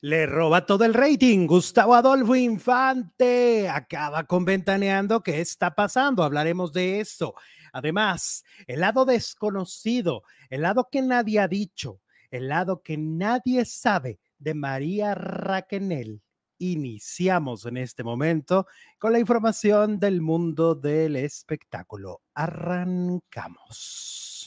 [0.00, 1.48] Le roba todo el rating.
[1.48, 5.24] Gustavo Adolfo Infante acaba con Ventaneando.
[5.24, 6.22] ¿Qué está pasando?
[6.22, 7.34] Hablaremos de eso.
[7.72, 12.00] Además, el lado desconocido, el lado que nadie ha dicho,
[12.30, 16.22] el lado que nadie sabe de María Raquenel.
[16.58, 18.68] Iniciamos en este momento
[19.00, 22.22] con la información del mundo del espectáculo.
[22.34, 24.46] Arrancamos.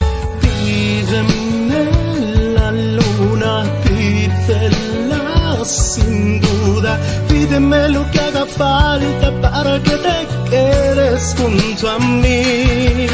[2.62, 3.54] La luna,
[3.84, 5.22] pídela
[5.66, 6.94] sin duda,
[7.30, 10.18] pídeme lo que haga falta para que te
[10.52, 13.08] quedes junto a mí.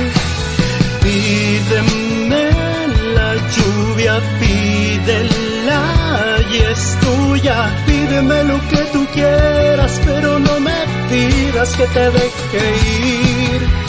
[1.06, 2.44] Pídeme
[3.18, 5.84] la lluvia, pídela
[6.54, 12.64] y es tuya, pídeme lo que tú quieras, pero no me pidas que te deje
[13.04, 13.87] ir.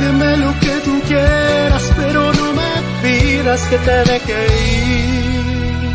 [0.00, 2.72] Pídeme lo que tú quieras, pero no me
[3.02, 4.46] pidas que te deje
[4.88, 5.92] ir.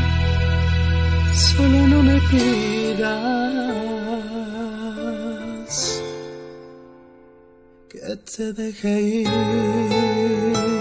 [1.34, 3.22] Solo no me pidas
[7.90, 10.75] que te deje ir.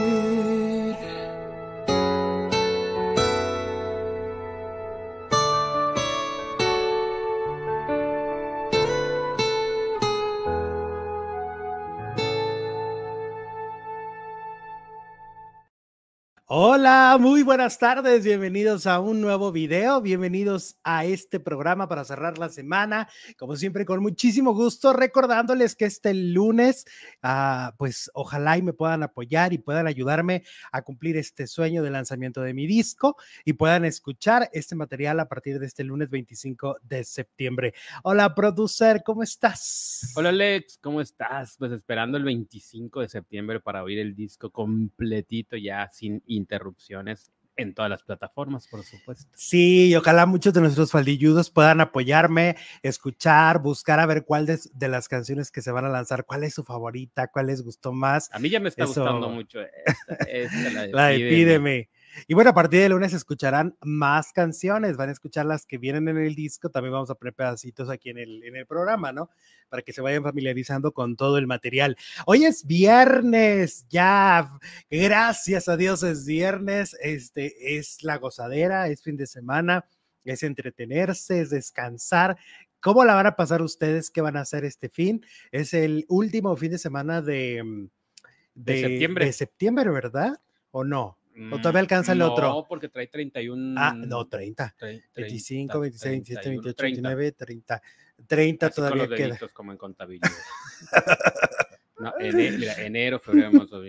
[16.47, 22.37] Hola, muy buenas tardes, bienvenidos a un nuevo video, bienvenidos a este programa para cerrar
[22.37, 26.84] la semana, como siempre con muchísimo gusto, recordándoles que este lunes,
[27.22, 31.89] ah, pues ojalá y me puedan apoyar y puedan ayudarme a cumplir este sueño de
[31.89, 36.77] lanzamiento de mi disco y puedan escuchar este material a partir de este lunes 25
[36.83, 37.72] de septiembre.
[38.03, 40.12] Hola, producer, ¿cómo estás?
[40.15, 41.56] Hola Alex, ¿cómo estás?
[41.59, 47.74] Pues esperando el 25 de septiembre para oír el disco completito ya sin interrupciones en
[47.74, 49.30] todas las plataformas, por supuesto.
[49.36, 54.59] Sí, y ojalá muchos de nuestros faldilludos puedan apoyarme, escuchar, buscar a ver cuál de,
[54.72, 57.92] de, las canciones que se van a lanzar, cuál es su favorita, cuál les gustó
[57.92, 58.28] más.
[58.32, 61.31] A mí ya me está Eso, gustando mucho esta, esta, la de, la de Pídeme.
[61.31, 61.91] Pídeme.
[62.26, 66.08] Y bueno, a partir de lunes escucharán más canciones, van a escuchar las que vienen
[66.08, 69.30] en el disco, también vamos a poner pedacitos aquí en el, en el programa, ¿no?
[69.69, 71.97] Para que se vayan familiarizando con todo el material.
[72.26, 74.58] Hoy es viernes, ya,
[74.91, 79.84] gracias a Dios es viernes, este es la gozadera, es fin de semana,
[80.24, 82.36] es entretenerse, es descansar.
[82.80, 84.10] ¿Cómo la van a pasar ustedes?
[84.10, 85.24] ¿Qué van a hacer este fin?
[85.50, 87.88] Es el último fin de semana de,
[88.54, 89.24] de, de septiembre.
[89.26, 90.41] De septiembre, ¿verdad?
[90.70, 91.19] ¿O no?
[91.50, 92.49] ¿O todavía alcanza el no, otro?
[92.49, 93.75] No, porque trae 31.
[93.81, 94.75] Ah, no, 30.
[94.78, 97.83] 30 25, 26, 27, 28, 29, 30.
[98.27, 99.49] 30 Así todavía con los queda.
[99.53, 100.31] como en contabilidad.
[101.99, 103.83] no, enero, mira, enero, febrero, marzo,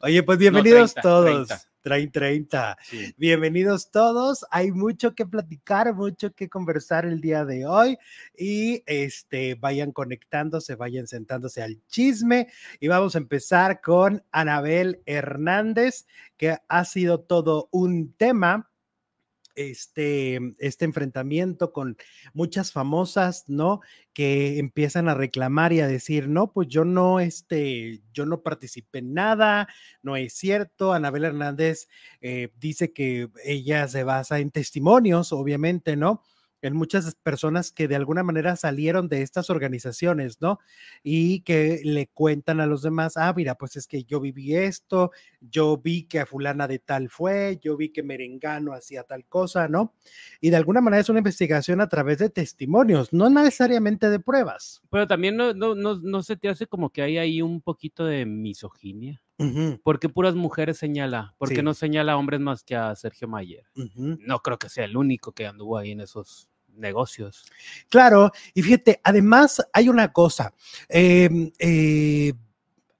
[0.00, 1.48] Oye, pues bienvenidos no, 30, todos.
[1.48, 1.68] 30.
[1.88, 2.76] Traen 30.
[2.82, 3.14] Sí.
[3.16, 4.44] Bienvenidos todos.
[4.50, 7.96] Hay mucho que platicar, mucho que conversar el día de hoy
[8.36, 16.04] y este vayan conectándose, vayan sentándose al chisme y vamos a empezar con Anabel Hernández,
[16.36, 18.68] que ha sido todo un tema
[19.58, 21.96] este, este enfrentamiento con
[22.32, 23.80] muchas famosas, ¿no?
[24.12, 29.00] Que empiezan a reclamar y a decir, no, pues yo no, este, yo no participé
[29.00, 29.68] en nada,
[30.02, 30.92] no es cierto.
[30.92, 31.88] Anabel Hernández
[32.20, 36.22] eh, dice que ella se basa en testimonios, obviamente, ¿no?
[36.62, 40.58] En muchas personas que de alguna manera salieron de estas organizaciones, ¿no?
[41.02, 45.10] Y que le cuentan a los demás, ah, mira, pues es que yo viví esto,
[45.40, 49.68] yo vi que a fulana de tal fue, yo vi que Merengano hacía tal cosa,
[49.68, 49.94] ¿no?
[50.40, 54.82] Y de alguna manera es una investigación a través de testimonios, no necesariamente de pruebas.
[54.90, 58.04] Pero también no, no, no, no se te hace como que hay ahí un poquito
[58.04, 59.22] de misoginia.
[59.38, 59.82] Uh -huh.
[59.82, 61.34] ¿Por qué puras mujeres señala?
[61.38, 63.64] ¿Por qué no señala a hombres más que a Sergio Mayer?
[63.76, 64.18] Uh -huh.
[64.20, 67.44] No creo que sea el único que anduvo ahí en esos negocios.
[67.88, 70.54] Claro, y fíjate, además hay una cosa,
[70.88, 72.32] eh, eh,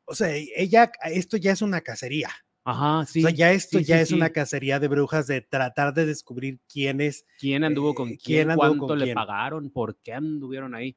[0.05, 2.31] o sea, ella, esto ya es una cacería.
[2.65, 3.21] Ajá, sí.
[3.21, 4.15] o sea, ya esto sí, ya sí, es sí.
[4.15, 7.25] una cacería de brujas de tratar de descubrir quién es.
[7.39, 8.49] ¿Quién anduvo con eh, quién?
[8.49, 9.15] quién anduvo ¿Cuánto con le quién.
[9.15, 9.71] pagaron?
[9.71, 10.95] ¿Por qué anduvieron ahí?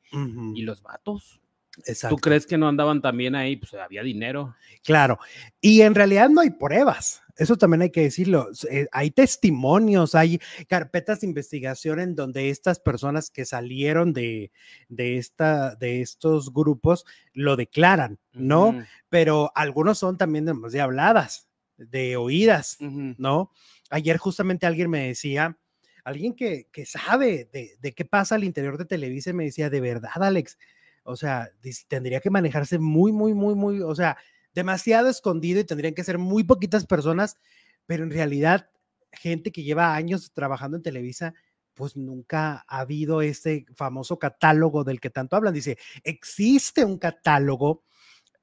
[0.54, 1.41] ¿Y los vatos?
[1.86, 2.16] Exacto.
[2.16, 3.56] ¿Tú crees que no andaban también ahí?
[3.56, 4.56] Pues había dinero.
[4.84, 5.20] Claro.
[5.62, 7.22] Y en realidad no hay pruebas.
[7.38, 8.50] Eso también hay que decirlo.
[8.70, 14.52] Eh, hay testimonios, hay carpetas de investigación en donde estas personas que salieron de,
[14.90, 18.84] de, esta, de estos grupos lo declaran, ¿no?
[19.10, 21.48] Pero algunos son también de, de habladas,
[21.78, 22.78] de oídas.
[22.80, 23.52] ¿no?
[23.90, 25.58] Ayer justamente alguien me decía,
[26.04, 29.82] alguien que, que sabe de, de qué pasa al interior de Televisa, me decía, de
[29.82, 30.58] verdad, Alex,
[31.04, 31.52] o sea,
[31.88, 34.18] tendría que manejarse muy, muy, muy, muy, o sea,
[34.54, 37.38] demasiado escondido y tendrían que ser muy poquitas personas,
[37.86, 38.70] pero en realidad,
[39.12, 41.34] gente que lleva años trabajando en Televisa,
[41.74, 45.54] pues nunca ha habido ese famoso catálogo del que tanto hablan.
[45.54, 47.84] Dice, existe un catálogo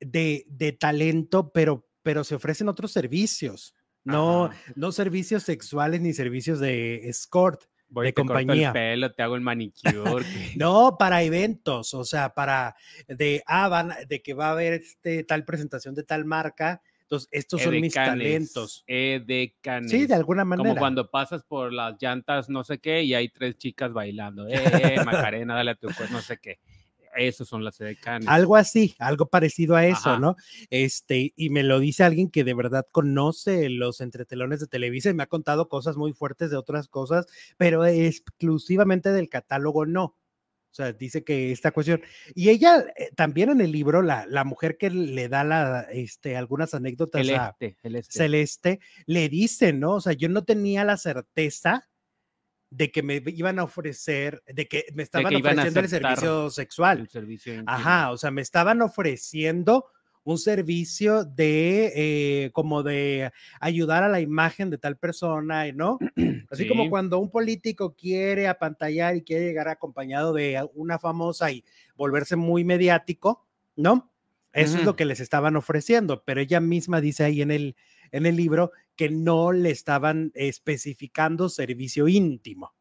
[0.01, 3.75] de, de talento, pero, pero se ofrecen otros servicios,
[4.05, 4.57] no, Ajá.
[4.75, 7.65] no servicios sexuales ni servicios de escort.
[7.91, 8.69] Voy de te corto compañía.
[8.69, 10.25] el pelo, te hago el manicure.
[10.57, 12.77] No, para eventos, o sea, para
[13.07, 16.83] de, ah, van, de que va a haber este, tal presentación de tal marca.
[17.03, 18.85] Entonces, estos son mis talentos.
[18.87, 19.91] edecanes.
[19.91, 20.69] Sí, de alguna manera.
[20.69, 24.47] Como cuando pasas por las llantas, no sé qué, y hay tres chicas bailando.
[24.47, 24.53] Eh,
[24.97, 26.59] eh, Macarena, dale a tu cuerpo, no sé qué.
[27.19, 28.29] Esos son las edecanes.
[28.29, 30.19] Algo así, algo parecido a eso, Ajá.
[30.19, 30.37] ¿no?
[30.71, 35.15] Este, y me lo dice alguien que de verdad conoce los entretelones de Televisa y
[35.15, 37.27] me ha contado cosas muy fuertes de otras cosas,
[37.57, 40.17] pero exclusivamente del catálogo no.
[40.71, 42.03] O sea, dice que esta cuestión.
[42.35, 46.37] Y ella eh, también en el libro, la, la mujer que le da la, este,
[46.37, 48.13] algunas anécdotas a este, el este.
[48.13, 49.95] Celeste, le dice, ¿no?
[49.95, 51.89] O sea, yo no tenía la certeza
[52.71, 57.01] de que me iban a ofrecer, de que me estaban ofreciendo el servicio sexual.
[57.01, 57.71] el servicio íntimo.
[57.71, 59.87] Ajá, o sea, me estaban ofreciendo
[60.25, 65.99] un servicio de eh, como de ayudar a la imagen de tal persona, ¿no?
[66.51, 71.65] Así como cuando un político quiere apantallar y quiere llegar acompañado de una famosa y
[71.97, 74.13] volverse muy mediático, ¿no?
[74.53, 77.77] Eso es lo que les estaban ofreciendo, pero ella misma dice ahí en el,
[78.13, 82.75] en el libro que no le estaban especificando servicio íntimo,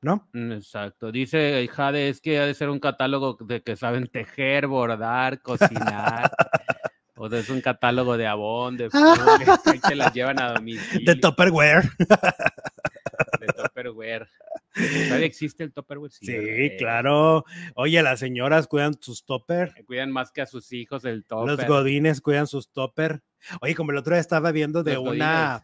[0.00, 0.28] ¿no?
[0.32, 1.12] Mm, Exacto.
[1.12, 6.30] Dice Jade, es que ha de ser un catálogo de que saben tejer, bordar, cocinar.
[7.16, 8.88] o sea, es un catálogo de abón, de
[9.88, 11.14] te las llevan a domicilio.
[11.14, 11.90] De Tupperware.
[11.98, 14.28] de Tupperware.
[14.74, 16.10] ¿Todavía existe el Tupperware?
[16.12, 16.76] Sí, ¿verdad?
[16.78, 17.44] claro.
[17.76, 21.50] Oye, las señoras cuidan sus topper, Eh, Cuidan más que a sus hijos el los
[21.50, 21.66] Tupper.
[21.68, 23.22] godines cuidan sus topper.
[23.60, 25.62] Oye, como el otro día estaba viendo de Los una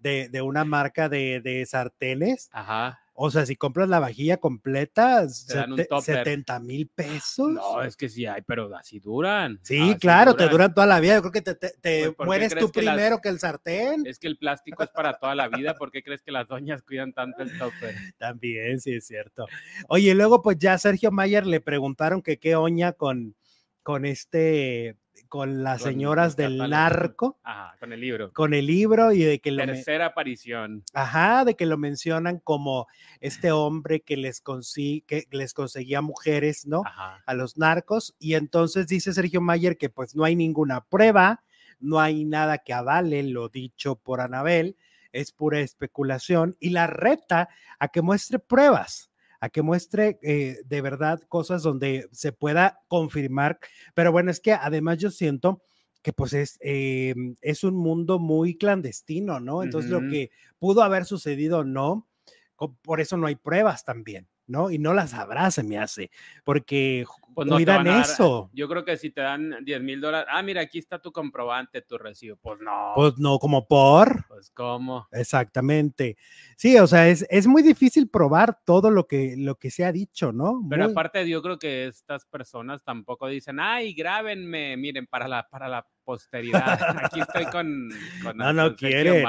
[0.00, 3.00] de, de una marca de, de sartenes, Ajá.
[3.20, 6.16] O sea, si compras la vajilla completa, dan un sete- topper.
[6.18, 7.50] 70 mil pesos.
[7.50, 9.58] No, es que sí hay, pero así duran.
[9.62, 11.16] Sí, así claro, te duran toda la vida.
[11.16, 13.28] Yo creo que te, te- te Pues, ¿por qué mueres tú que las- primero que
[13.28, 14.06] el sartén.
[14.06, 15.74] Es que el plástico es para toda la vida.
[15.74, 17.92] ¿Por qué crees que las doñas cuidan tanto el topper?
[18.18, 19.46] También, sí, es cierto.
[19.88, 23.34] Oye, luego pues ya a Sergio Mayer le preguntaron que qué oña con,
[23.88, 24.98] con este,
[25.30, 28.30] con las Con señoras el del narco, Ajá, con el libro.
[28.34, 30.84] con el libro y de que lo, Tercera aparición.
[30.92, 32.86] ajá, de que lo mencionan como
[33.20, 36.82] este hombre que les, consi- que les conseguía mujeres, ¿no?
[36.84, 37.22] Ajá.
[37.24, 38.14] A los narcos.
[38.18, 41.42] Y entonces dice Sergio Mayer que pues no hay ninguna prueba,
[41.80, 44.76] no hay nada que avale lo dicho por Anabel,
[45.12, 47.48] es pura especulación y la reta
[47.78, 53.58] a que muestre pruebas, a que muestre eh, de verdad cosas donde se pueda confirmar.
[53.94, 55.62] Pero bueno, es que además yo siento
[56.02, 59.62] que pues es, eh, es un mundo muy clandestino, ¿no?
[59.62, 62.08] Entonces lo que pudo haber sucedido o no,
[62.82, 64.70] por eso no hay pruebas también, ¿no?
[64.70, 66.10] Y no las habrá, se me hace,
[66.42, 67.04] porque
[67.34, 68.50] Pues cuidan dar- eso.
[68.52, 71.82] Yo creo que si te dan 10 mil dólares, ah, mira, aquí está tu comprobante,
[71.82, 72.36] tu recibo.
[72.38, 72.92] Pues no.
[72.96, 74.26] Pues no, como por.
[74.26, 75.06] Pues cómo.
[75.12, 76.16] Exactamente.
[76.56, 79.92] Sí, o sea, es, es muy difícil probar todo lo que, lo que se ha
[79.92, 80.60] dicho, ¿no?
[80.68, 85.46] Pero Muy- aparte, yo creo que estas personas tampoco dicen, ay, grábenme, miren, para la,
[85.48, 86.78] para la posteridad.
[87.12, 87.90] Aquí estoy con,
[88.24, 89.22] con, No, no quieren.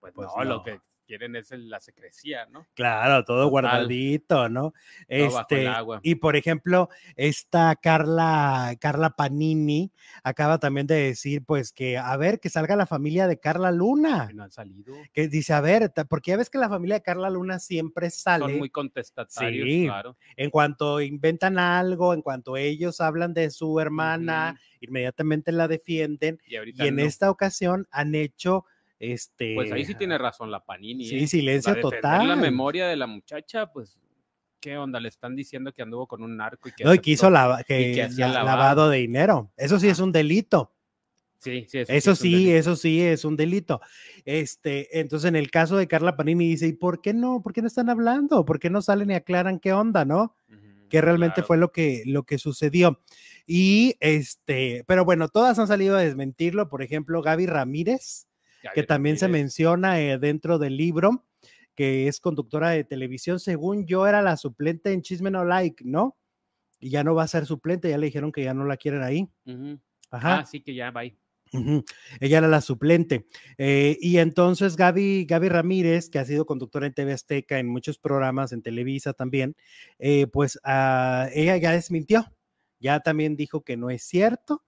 [0.00, 0.44] Pues, Pues no, no.
[0.44, 2.66] lo que quieren es la secrecía, ¿no?
[2.74, 3.50] Claro, todo Total.
[3.50, 4.72] guardadito, ¿no?
[5.16, 6.00] Todo bajo el Este, agua.
[6.02, 9.92] y por ejemplo, esta Carla, Carla Panini
[10.24, 14.26] acaba también de decir, pues que a ver, que salga la familia de Carla Luna,
[14.28, 14.94] Que no han salido.
[15.12, 18.44] que dice, a ver, porque ya ves que la familia de Carla Luna siempre sale
[18.46, 19.84] Son muy contestatarios, Sí.
[19.86, 20.16] claro.
[20.36, 26.56] en cuanto inventan algo, en cuanto ellos hablan de su hermana, inmediatamente la defienden Y
[26.56, 27.02] y en no.
[27.02, 28.64] esta ocasión han hecho
[28.98, 31.06] este Pues ahí sí tiene razón la Panini.
[31.06, 31.26] sí, ¿eh?
[31.26, 32.28] silencio defender total.
[32.28, 33.98] La memoria de la muchacha, pues,
[34.60, 35.00] ¿qué onda?
[35.00, 36.84] Le están diciendo que anduvo con un narco y que.
[36.84, 38.44] no, y que hizo lava- que la- lavado.
[38.46, 39.52] lavado de dinero.
[39.56, 40.70] Eso sí es un delito.
[41.38, 43.82] Sí, sí, Eso es un sí, eso sí es un delito.
[44.24, 47.42] Este, entonces en el caso de Carla Panini dice, ¿y por qué no?
[47.42, 48.46] ¿Por qué no están hablando?
[48.46, 50.34] ¿Por qué no salen y aclaran qué onda, no?
[50.88, 51.46] Que realmente claro.
[51.46, 53.00] fue lo que, lo que sucedió.
[53.46, 56.70] Y este, pero bueno, todas han salido a desmentirlo.
[56.70, 58.26] Por ejemplo, Gaby Ramírez,
[58.72, 61.24] que también se menciona eh, dentro del libro,
[61.74, 63.40] que es conductora de televisión.
[63.40, 66.16] Según yo, era la suplente en Chisme No Like, ¿no?
[66.78, 69.02] Y ya no va a ser suplente, ya le dijeron que ya no la quieren
[69.02, 69.28] ahí.
[69.46, 69.80] Ujú.
[70.10, 70.38] Ajá.
[70.40, 71.18] Ah, sí que ya va ahí.
[71.52, 71.84] Ujú,
[72.20, 73.26] Ella era la suplente.
[73.58, 77.96] Eh, y entonces Gaby, Gaby Ramírez, que ha sido conductora en TV Azteca, en muchos
[77.98, 79.54] programas, en Televisa también,
[79.98, 82.24] eh, pues ah, ella ya desmintió.
[82.80, 84.64] ya también dijo que no es cierto,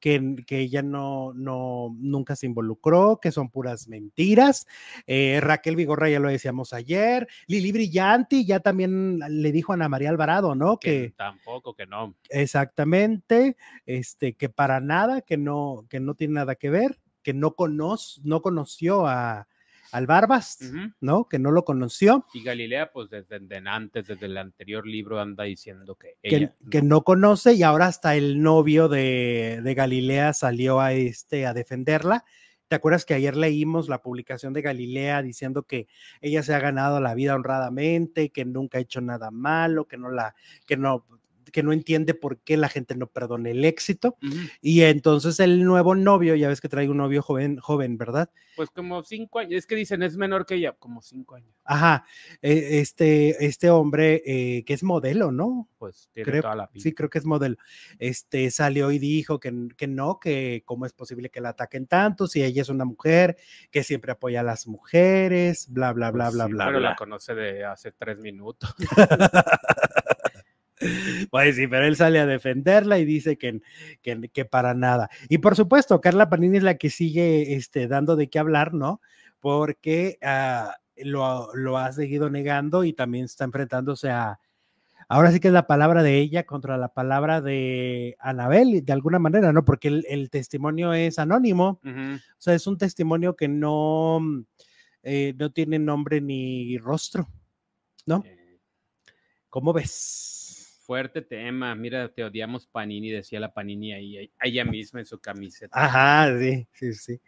[0.00, 4.66] que, que, ella no, no, nunca se involucró, que son puras mentiras.
[5.06, 7.28] Eh, Raquel Vigorra ya lo decíamos ayer.
[7.46, 10.78] Lili Brillanti ya también le dijo a Ana María Alvarado, ¿no?
[10.78, 12.14] Que, Que, tampoco, que no.
[12.28, 17.54] exactamente, este, que para nada, que no, que no tiene nada que ver, que no,
[17.54, 19.48] conoce, no conoció a,
[19.92, 20.58] al Barbas.
[21.00, 21.28] ¿no?
[21.28, 22.26] Que no lo conoció.
[22.34, 26.54] Y Galilea, pues desde, desde antes, desde el anterior libro, anda diciendo que que, ella.
[26.70, 31.54] que no conoce y ahora hasta el novio de, de Galilea salió a, este, a
[31.54, 32.24] defenderla.
[32.68, 35.86] ¿Te acuerdas que ayer leímos la publicación de Galilea diciendo que
[36.20, 40.10] ella se ha ganado la vida honradamente, que nunca ha hecho nada malo, que no
[40.10, 40.34] la,
[40.66, 41.06] que no,
[41.52, 44.16] que no entiende por qué la gente no perdona el éxito?
[44.60, 48.30] Y entonces el nuevo novio, ya ves que trae un novio joven, joven, ¿verdad?
[48.56, 49.52] Pues como cinco años.
[49.58, 51.54] Es que dicen, es menor que ella, como cinco años.
[51.64, 52.04] Ajá,
[52.42, 55.68] eh, este, este hombre eh, que es modelo, ¿no?
[55.78, 56.82] Pues tiene creo, toda la pinta.
[56.82, 57.56] sí, creo que es modelo.
[57.98, 62.26] Este salió y dijo que, que no, que cómo es posible que la ataquen tanto
[62.26, 63.36] si ella es una mujer
[63.70, 66.90] que siempre apoya a las mujeres, bla, bla, bla, Pues bla, sí, bla, Pero bla.
[66.90, 68.74] la conoce de hace tres minutos.
[71.30, 73.60] Pues sí, pero él sale a defenderla y dice que,
[74.02, 75.08] que, que para nada.
[75.28, 79.00] Y por supuesto, Carla Panini es la que sigue este, dando de qué hablar, ¿no?
[79.40, 84.38] Porque ah, lo, lo ha seguido negando y también está enfrentándose a,
[85.08, 89.18] ahora sí que es la palabra de ella contra la palabra de Anabel, de alguna
[89.18, 89.64] manera, ¿no?
[89.64, 94.20] Porque el, el testimonio es anónimo, o sea, es un testimonio que no,
[95.02, 97.28] eh, no tiene nombre ni rostro,
[98.06, 98.24] ¿no?
[99.48, 100.45] ¿Cómo ves?
[100.86, 101.74] Fuerte tema.
[101.74, 105.76] Mira, te odiamos Panini, decía la Panini ahí, ella misma en su camiseta.
[105.76, 107.20] Ajá, sí, sí, sí.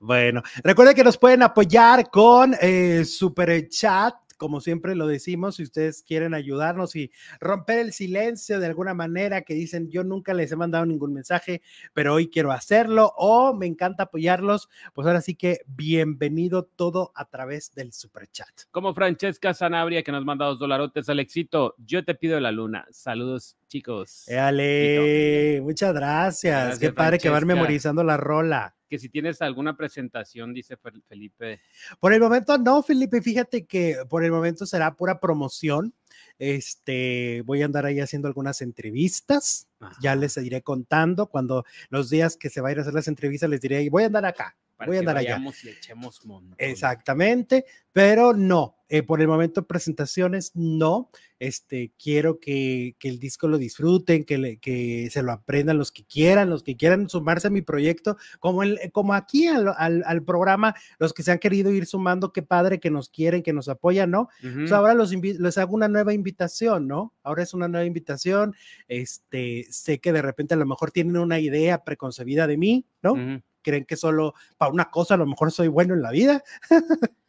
[0.00, 5.62] Bueno, recuerden que nos pueden apoyar con eh, Super Chat, como siempre lo decimos, si
[5.62, 7.10] ustedes quieren ayudarnos y
[7.40, 11.62] romper el silencio de alguna manera, que dicen yo nunca les he mandado ningún mensaje,
[11.92, 17.26] pero hoy quiero hacerlo, o me encanta apoyarlos, pues ahora sí que bienvenido todo a
[17.26, 18.62] través del Super Chat.
[18.70, 21.74] Como Francesca Sanabria, que nos manda dos dolarotes al éxito.
[21.78, 22.86] Yo te pido la luna.
[22.90, 24.24] Saludos, chicos.
[25.60, 26.54] Muchas gracias.
[26.54, 28.76] Gracias, Qué padre que van memorizando la rola.
[28.88, 31.60] Que si tienes alguna presentación, dice Fel- Felipe.
[31.98, 35.92] Por el momento no, Felipe, fíjate que por el momento será pura promoción.
[36.38, 39.66] Este, voy a andar ahí haciendo algunas entrevistas.
[40.00, 43.60] Ya les iré contando cuando los días que se vayan a hacer las entrevistas les
[43.60, 44.56] diré, voy a andar acá.
[44.76, 45.30] Para voy a que andar allá.
[45.30, 45.54] y echemos.
[46.58, 51.10] Exactamente, pero no, eh, por el momento presentaciones no.
[51.40, 55.92] Este, quiero que, que el disco lo disfruten, que, le- que se lo aprendan los
[55.92, 60.04] que quieran, los que quieran sumarse a mi proyecto, como, el, como aquí al, al-
[60.06, 63.52] al programa, los que se han querido ir sumando, qué padre que nos quieren, que
[63.52, 64.28] nos apoyan, ¿no?
[64.60, 67.12] Pues ahora los les hago una nueva invitación, ¿no?
[67.22, 68.54] Ahora es una nueva invitación.
[68.88, 73.14] Este, sé que de repente a lo mejor tienen una idea preconcebida de mí, ¿no?
[73.64, 76.44] Creen que solo para una cosa a lo mejor soy bueno en la vida,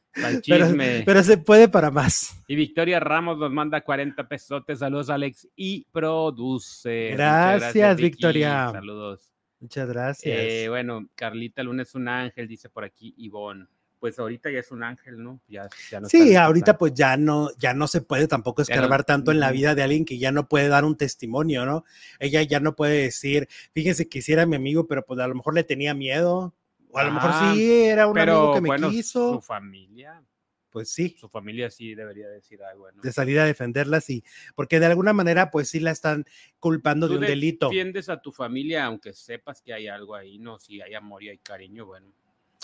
[1.06, 2.44] pero, se puede para más.
[2.48, 4.80] Y Victoria Ramos nos manda 40 pesotes.
[4.80, 5.48] Saludos, Alex.
[5.56, 7.12] Y produce.
[7.13, 7.98] Gracias.
[7.98, 8.70] Victoria.
[8.72, 9.34] Saludos.
[9.60, 10.38] Muchas gracias.
[10.38, 13.65] Eh, bueno, Carlita Luna es un ángel, dice por aquí Ivonne.
[14.05, 15.41] Pues ahorita ya es un ángel, ¿no?
[15.47, 19.03] Ya, ya no sí, ahorita pues ya no, ya no se puede tampoco no- escarbar
[19.03, 21.85] tanto en la vida de alguien que ya no puede dar un testimonio, ¿no?
[22.19, 25.33] Ella ya no puede decir, fíjense que sí era mi amigo, pero pues a lo
[25.33, 26.53] mejor le tenía miedo,
[26.91, 30.21] o a lo mejor Ah, sí era un amigo que me bueno, quiso, su familia,
[30.69, 33.01] pues sí, su familia sí debería decir algo, ¿no?
[33.01, 36.25] de salir a defenderla, sí, porque de alguna manera pues sí la están
[36.59, 40.59] culpando de un delito, defiendes a tu familia aunque sepas que hay algo ahí, ¿no?
[40.59, 42.05] Si hay amor y hay cariño, bueno.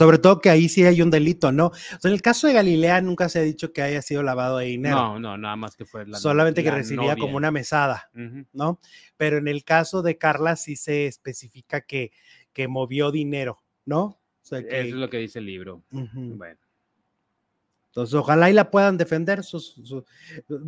[0.06, 1.68] Sobre todo que ahí sí hay un delito, ¿no?
[1.68, 4.58] O sea, en el caso de Galilea nunca se ha dicho que haya sido lavado
[4.58, 8.10] de dinero, No, no, nada más que fue la solamente que recibía como una mesada.
[8.54, 8.80] ¿no?
[9.18, 12.12] Pero en el caso de Carla sí se especifica que,
[12.54, 14.02] que movió dinero, ¿no?
[14.04, 15.84] O sea, que, Eso es lo que dice el libro.
[15.92, 16.60] Bueno,
[17.88, 19.44] Entonces, ojalá y la puedan defender.
[19.44, 20.06] Sus, su-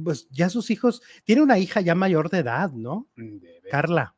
[0.04, 3.08] pues ya sus hijos, tiene una hija ya mayor de edad, ¿no?
[3.16, 3.64] ver.
[3.72, 4.16] Carla.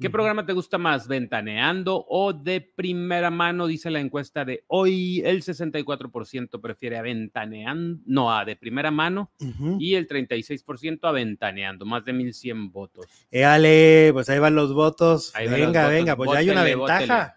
[0.00, 3.66] ¿Qué programa te gusta más, ventaneando o de primera mano?
[3.68, 9.30] Dice la encuesta de hoy, el 64% prefiere a ventaneando, no, a de primera mano,
[9.40, 9.76] Ujú.
[9.78, 13.06] y el 36% a ventaneando, más de 1100 votos.
[13.30, 15.34] Éale, pues ahí van los votos.
[15.36, 15.94] Ahí van los venga, votos.
[15.94, 17.36] venga, pues ya hay una Bótele, ventaja.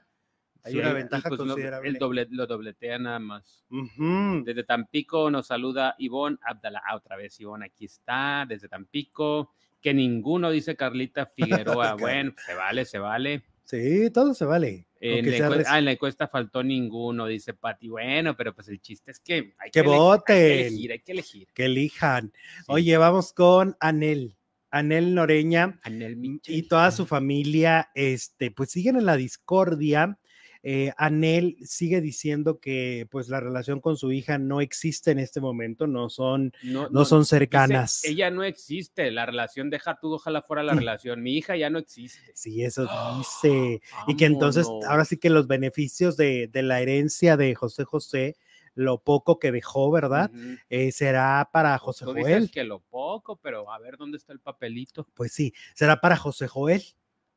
[0.63, 1.97] Hay Sí, una ventaja pues considerable.
[1.99, 3.63] doble, lo dobletea nada más.
[4.43, 6.81] Desde Tampico nos saluda Ivonne Abdala.
[6.85, 9.53] Ah, otra vez Ivonne, aquí está, desde Tampico.
[9.81, 11.93] Que ninguno, dice Carlita Figueroa.
[11.99, 13.43] bueno, se vale, se vale.
[13.63, 14.87] Sí, todo se vale.
[14.99, 17.89] En la, sea encue- res- ah, en la encuesta faltó ninguno, dice Pati.
[17.89, 20.35] Bueno, pero pues el chiste es que hay Que Hay voten.
[20.35, 21.47] que elegir, hay que elegir.
[21.53, 22.31] que elijan.
[22.59, 22.63] Sí.
[22.67, 24.35] Oye, vamos con Anel.
[24.69, 30.17] Anel Noreña Anel y toda su familia, este, pues siguen en la discordia.
[30.63, 35.39] Eh, Anel sigue diciendo que pues la relación con su hija no existe en este
[35.41, 38.03] momento, no son, no, no son dice, cercanas.
[38.03, 40.77] ella no existe, la relación, deja tú, ojalá fuera la Mm.
[40.79, 41.21] relación.
[41.23, 42.31] Mi hija ya no existe.
[42.33, 42.87] Sí, eso
[43.17, 43.81] dice.
[44.07, 48.35] Y que entonces, ahora sí que los beneficios de, de la herencia de José José,
[48.75, 50.29] lo poco que dejó, ¿verdad?
[50.69, 52.25] Eh, será para José Tú Joel.
[52.41, 56.15] dices que lo poco, pero a ver dónde está el papelito Pues sí, será para
[56.15, 56.83] José Joel.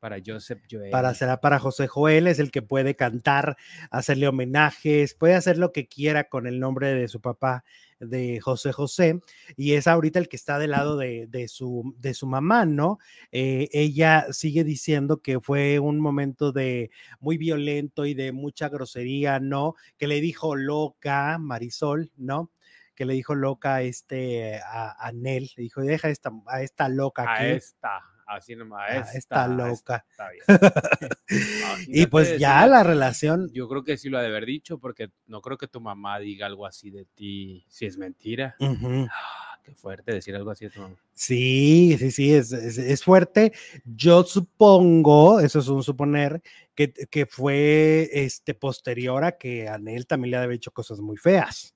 [0.00, 0.90] Para Joseph Joel.
[0.90, 3.56] Para, será para José Joel, es el que puede cantar,
[3.90, 7.64] hacerle homenajes, puede hacer lo que quiera con el nombre de su papá,
[8.00, 9.20] de José José,
[9.56, 12.98] y es ahorita el que está del lado de, de su, de su mamá, ¿no?
[13.30, 16.90] Eh, ella sigue diciendo que fue un momento de
[17.20, 19.74] muy violento y de mucha grosería, ¿no?
[19.98, 22.50] Que le dijo loca, Marisol, ¿no?
[22.94, 26.88] Que le dijo loca a este, a, a Nel, le dijo, deja esta, a esta
[26.88, 27.44] loca a aquí.
[27.48, 28.00] esta,
[28.36, 30.04] así nomás, a a esta, a loca.
[30.10, 30.44] Está bien.
[31.86, 34.78] Y pues ya decirle- la relación, Yo creo que sí lo ha de haber dicho,
[34.78, 38.56] porque no creo que tu mamá diga algo así de ti, si es mentira.
[38.60, 40.96] Ah, qué fuerte decir algo así de tu mamá.
[41.14, 43.52] Sí, sí, sí, es, es- es fuerte.
[43.84, 46.42] Yo supongo, eso es un suponer,
[46.74, 51.74] que, que fue este posterior a que Anel también le había hecho cosas muy feas.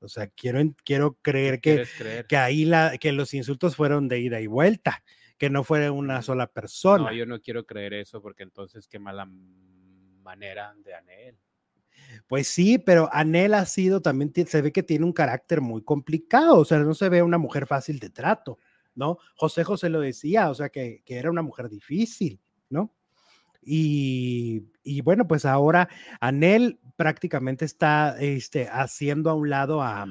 [0.00, 1.72] O sea, quiero, quiero creer que,
[2.28, 5.02] que ahí la, que los insultos fueron de ida y vuelta,
[5.38, 7.04] que no fue una sola persona.
[7.04, 9.28] No, yo no quiero creer eso, porque entonces qué mala
[10.22, 11.38] manera de Anel.
[12.26, 16.58] Pues sí, pero Anel ha sido también, se ve que tiene un carácter muy complicado,
[16.58, 18.58] o sea, no se ve una mujer fácil de trato,
[18.94, 19.18] ¿no?
[19.36, 22.94] José José lo decía, o sea, que, que era una mujer difícil, ¿no?
[23.62, 25.88] Y, y bueno, pues ahora
[26.20, 30.06] Anel prácticamente está este, haciendo a un lado a,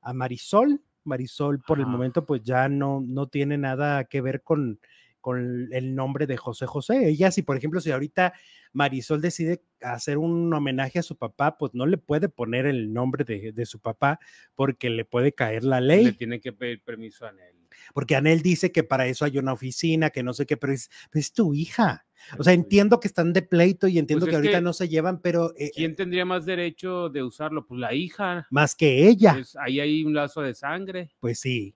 [0.00, 0.82] a Marisol.
[1.06, 4.80] Marisol por el momento pues ya no, no tiene nada que ver con,
[5.20, 7.08] con el nombre de José José.
[7.08, 8.32] Ella, si por ejemplo, si ahorita
[8.72, 13.24] Marisol decide hacer un homenaje a su papá, pues no le puede poner el nombre
[13.24, 14.18] de, de su papá
[14.54, 16.12] porque le puede caer la Le ley.
[16.12, 17.56] tiene que pedir permiso a Anel.
[17.92, 20.90] Porque Anel dice que para eso hay una oficina, que no sé qué, pero es,
[21.12, 22.05] es tu hija.
[22.38, 24.88] O sea, entiendo que están de pleito y entiendo Pues que ahorita que, no se
[24.88, 27.66] llevan, pero eh, ¿Quién tendría más derecho de usarlo?
[27.66, 28.46] Pues la hija.
[28.50, 31.10] más que ella, Pues, ahí hay un lazo de sangre.
[31.20, 31.74] pues sí.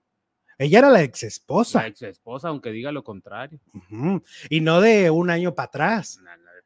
[0.57, 3.59] Ella era la ex La esposa ex esposa, aunque diga lo contrario.
[4.49, 6.19] y no de un año para atrás.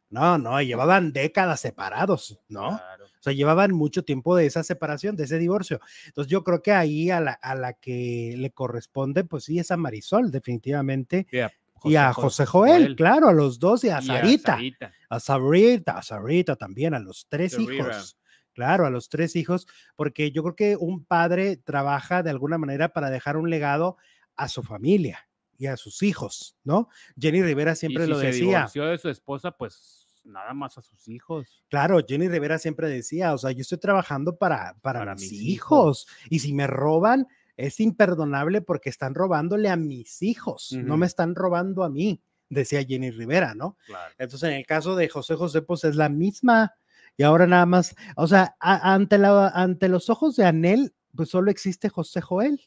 [0.10, 2.78] No, no, llevaban décadas separados, ¿no?
[2.78, 3.06] claro.
[3.06, 5.80] O sea, llevaban mucho tiempo de esa separación, de ese divorcio.
[6.06, 9.72] Entonces yo creo que ahí a la, a la que le corresponde, pues sí, es
[9.72, 11.26] a Marisol, definitivamente.
[11.32, 11.40] Y
[11.86, 14.54] y a José Joel, claro, a los dos y a y Sarita.
[14.54, 14.92] Sarita.
[15.10, 17.74] a Sabrita, a Sabrita también, a los tres Sarita.
[17.74, 18.18] hijos.
[18.54, 19.68] Claro, a los tres hijos,
[19.98, 23.98] porque yo creo que un padre trabaja de alguna manera para dejar un legado
[24.38, 26.88] a su familia y a sus hijos, ¿no?
[27.20, 28.58] Jenny Rivera Y siempre si lo se decía.
[28.60, 31.64] divorció de su esposa, pues nada más a sus hijos.
[31.70, 35.42] Claro, Jenny Rivera siempre decía, o sea, yo estoy trabajando para, para, Para mis, mis
[35.42, 36.08] hijos.
[36.30, 41.36] y si me roban, es imperdonable porque están robándole a mis hijos, no me están
[41.36, 43.78] robando a mí, decía Jenny Rivera, ¿no?
[43.86, 44.14] Claro.
[44.18, 46.76] Entonces, en el caso de José José, pues es la misma.
[47.18, 51.30] Y ahora nada más, o sea, a- ante, la, ante los ojos de Anel, pues
[51.30, 52.60] solo existe José Joel,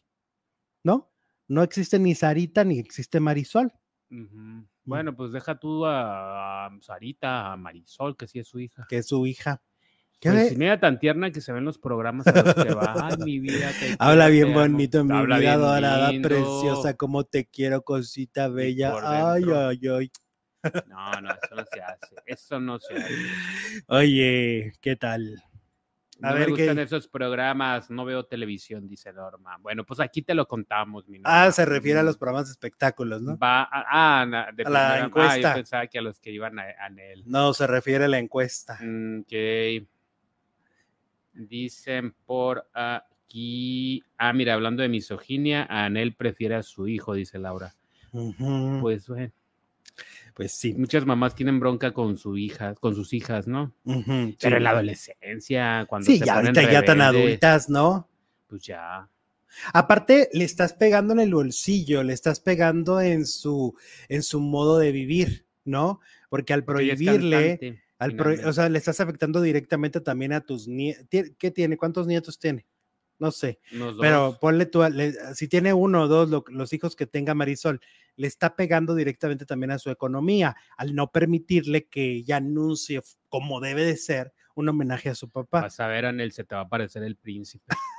[0.83, 1.11] ¿no?
[1.49, 3.73] No existe ni Sarita ni existe Marisol.
[4.11, 4.67] Ujú.
[4.85, 8.87] Bueno, pues deja tú a, a Sarita, a Marisol, que sí es su hija.
[8.89, 9.61] que es su hija.
[10.21, 12.95] ¿Qué Pues si mira tan tierna que se ven los programas a los que va.
[13.07, 13.71] Ay, mi vida.
[13.79, 14.61] te Habla bien amo".
[14.61, 18.95] bonito, mi Habla vida dorada, preciosa, como te quiero, cosita bella.
[19.05, 20.11] Ay, ay, ay.
[20.89, 22.17] No, no, eso no se hace.
[22.27, 23.15] Eso no se hace.
[23.87, 25.41] Oye, ¿qué tal?
[26.21, 29.57] A No ver, me ¿qué- gustan esos programas, no veo televisión, dice Norma.
[29.61, 31.53] Bueno, pues aquí te lo contamos, mi Ah, Norma.
[31.53, 33.39] se refiere a los programas de espectáculos, ¿no?
[33.39, 35.51] Va a, ah, na- de A la primera- Ah, encuesta.
[35.51, 37.23] yo pensaba que a los que iban a, a él.
[37.25, 38.77] No, se refiere a la encuesta.
[38.83, 39.87] Mm, Ok.
[41.39, 44.03] Dicen por aquí.
[44.17, 47.75] Ah, mira, hablando de misoginia, Anel prefiere a su hijo, dice Laura.
[48.11, 48.35] Pues,
[48.81, 49.33] Pues bueno,
[50.49, 50.75] sí.
[50.75, 53.73] muchas mamás tienen bronca con su hija, con sus hijas, ¿no?
[53.85, 54.05] Pero
[54.39, 54.47] sí.
[54.47, 58.09] en la adolescencia, cuando Sí, se ya ponen ahorita ya tan adultas, ¿no?
[58.49, 59.09] Pues ya.
[59.73, 63.77] Aparte, le estás pegando en el bolsillo, le estás pegando en su,
[64.09, 66.01] en su modo de vivir, ¿no?
[66.29, 71.07] Porque al prohibirle, al pro- o sea, le estás afectando directamente también a tus nietos.
[71.39, 71.77] ¿Qué tiene?
[71.77, 72.67] ¿Cuántos nietos tiene?
[73.19, 73.59] No sé,
[74.01, 77.81] pero ponle tú, le- si tiene uno o dos, lo- los hijos que tenga Marisol,
[78.15, 83.61] le está pegando directamente también a su economía, al no permitirle que ella anuncie como
[83.61, 85.63] debe de ser un homenaje a su papá.
[85.63, 87.65] Vas a ver, Anel, se te va a aparecer el príncipe.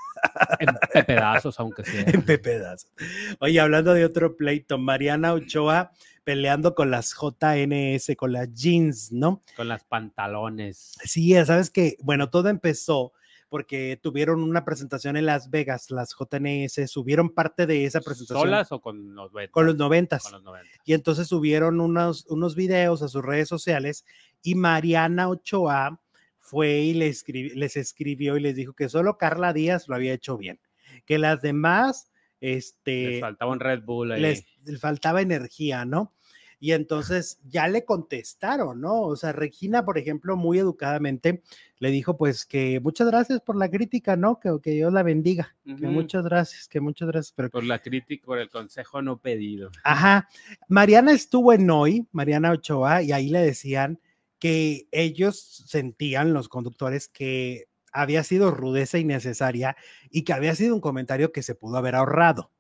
[0.60, 2.04] En pedazos, aunque sea.
[2.06, 2.92] en pedazos.
[3.40, 5.92] Oye, hablando de otro pleito, Mariana Ochoa
[6.24, 9.44] peleando con las JNS, con las jeans, ¿no?
[9.56, 10.98] Con las pantalones.
[11.04, 13.14] Sí, ya sabes que, bueno, todo empezó
[13.50, 18.42] porque tuvieron una presentación en Las Vegas, las JNS, subieron parte de esa presentación.
[18.42, 20.24] ¿Solas o con los Con los noventas.
[20.24, 20.70] Con los 90.
[20.86, 24.06] Y entonces subieron unos, unos videos a sus redes sociales
[24.44, 26.00] y Mariana Ochoa
[26.38, 30.60] fue y les escribió y les dijo que solo Carla Díaz lo había hecho bien,
[31.06, 32.10] que las demás,
[32.42, 34.22] este, Les faltaba un Red Bull ahí.
[34.22, 36.14] les, les faltaba energía, ¿no?
[36.62, 39.04] Y entonces ya le contestaron, ¿no?
[39.04, 41.42] O sea, Regina, por ejemplo, muy educadamente
[41.78, 44.42] le dijo, pues que muchas gracias por la crítica, ¿no?
[44.42, 48.26] Que, que Dios la bendiga, que muchas gracias, que muchas gracias, pero Por la crítica,
[48.26, 49.72] por el consejo no pedido.
[49.86, 50.28] Ajá.
[50.68, 54.02] Mariana estuvo en hoy, Mariana Ochoa, y ahí le decían
[54.38, 59.76] que ellos sentían, los conductores, que había sido rudeza innecesaria
[60.10, 62.52] y que había sido un comentario que se pudo haber ahorrado.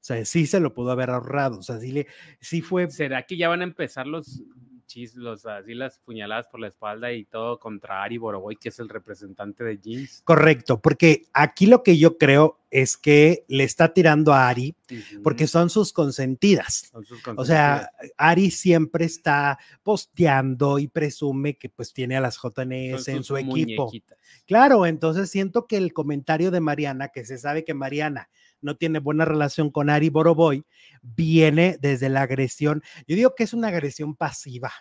[0.00, 1.58] O sea, sí se lo pudo haber ahorrado.
[1.58, 2.06] O sea, sí, le,
[2.40, 2.90] sí fue.
[2.90, 4.42] ¿Será que ya van a empezar los
[4.88, 8.80] chis, los, así las puñaladas por la espalda y todo contra Ari Boroboy, que es
[8.80, 10.22] el representante de Jeans?
[10.24, 14.74] Correcto, porque aquí lo que yo creo es que le está tirando a Ari
[15.22, 16.88] porque son sus consentidas.
[16.90, 22.38] Son sus O sea, Ari siempre está posteando y presume que pues tiene a las
[22.38, 23.02] consentidas.
[23.02, 23.84] JNS en su equipo.
[23.84, 24.18] muñequitas.
[24.46, 28.28] Claro, entonces siento que el comentario de Mariana, que se sabe que Mariana
[28.60, 30.64] no tiene buena relación con Ari Boroboy,
[31.02, 32.82] viene desde la agresión.
[33.06, 34.72] Yo digo que es una agresión pasiva.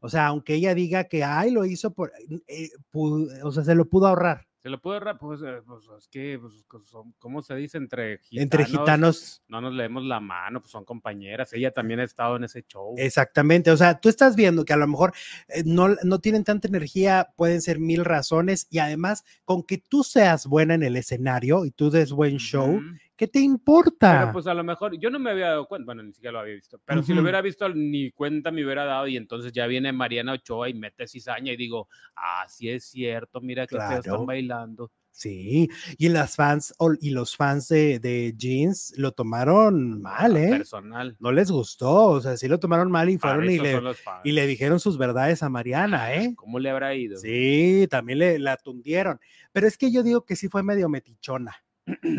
[0.00, 2.12] O sea, aunque ella diga que, ay, lo hizo por,
[2.48, 4.46] eh, pu- o sea, se lo pudo ahorrar.
[4.62, 7.78] Se lo puedo ahorrar, pues, eh, pues, es que, pues, son- ¿cómo se dice?
[7.78, 8.42] Entre gitanos.
[8.42, 11.52] Entre gitanos, No nos leemos la mano, pues son compañeras.
[11.52, 12.94] Ella también ha estado en ese show.
[12.96, 13.70] exactamente.
[13.72, 15.12] O sea, tú estás viendo que a lo mejor
[15.48, 20.04] eh, no, no tienen tanta energía, pueden ser mil razones, y además, con que tú
[20.04, 22.86] seas buena en el escenario y tú des buen show, Ujú.
[23.22, 24.18] ¿Qué te importa?
[24.18, 26.40] Pero pues a lo mejor, yo no me había dado cuenta, bueno, ni siquiera lo
[26.40, 29.68] había visto, pero si lo hubiera visto, ni cuenta me hubiera dado y entonces ya
[29.68, 34.00] viene Mariana Ochoa y mete cizaña y digo, ah, sí es cierto, mira que Claro.
[34.00, 34.90] están bailando.
[35.12, 40.48] Sí, y las fans y los fans de, de Jeans lo tomaron mal, ¿eh?
[40.48, 41.16] Personal.
[41.20, 43.80] No les gustó, o sea, sí lo tomaron mal y fueron y le,
[44.24, 46.34] y le dijeron sus verdades a Mariana, ¿eh?
[46.34, 47.18] ¿Cómo le habrá ido?
[47.18, 49.20] Sí, también le la tundieron.
[49.52, 51.54] Pero es que yo digo que sí fue medio metichona.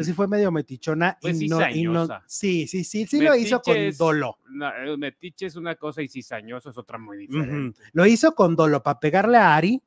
[0.04, 3.62] Sí fue medio metichona Pues y, no, y no- sí, sí, sí, sí lo hizo
[3.62, 4.38] con Metiche es- dolo.
[4.98, 7.82] metiche es una cosa y cizañoso es otra muy diferente.
[7.94, 9.82] Lo hizo con dolo para pegarle a Ari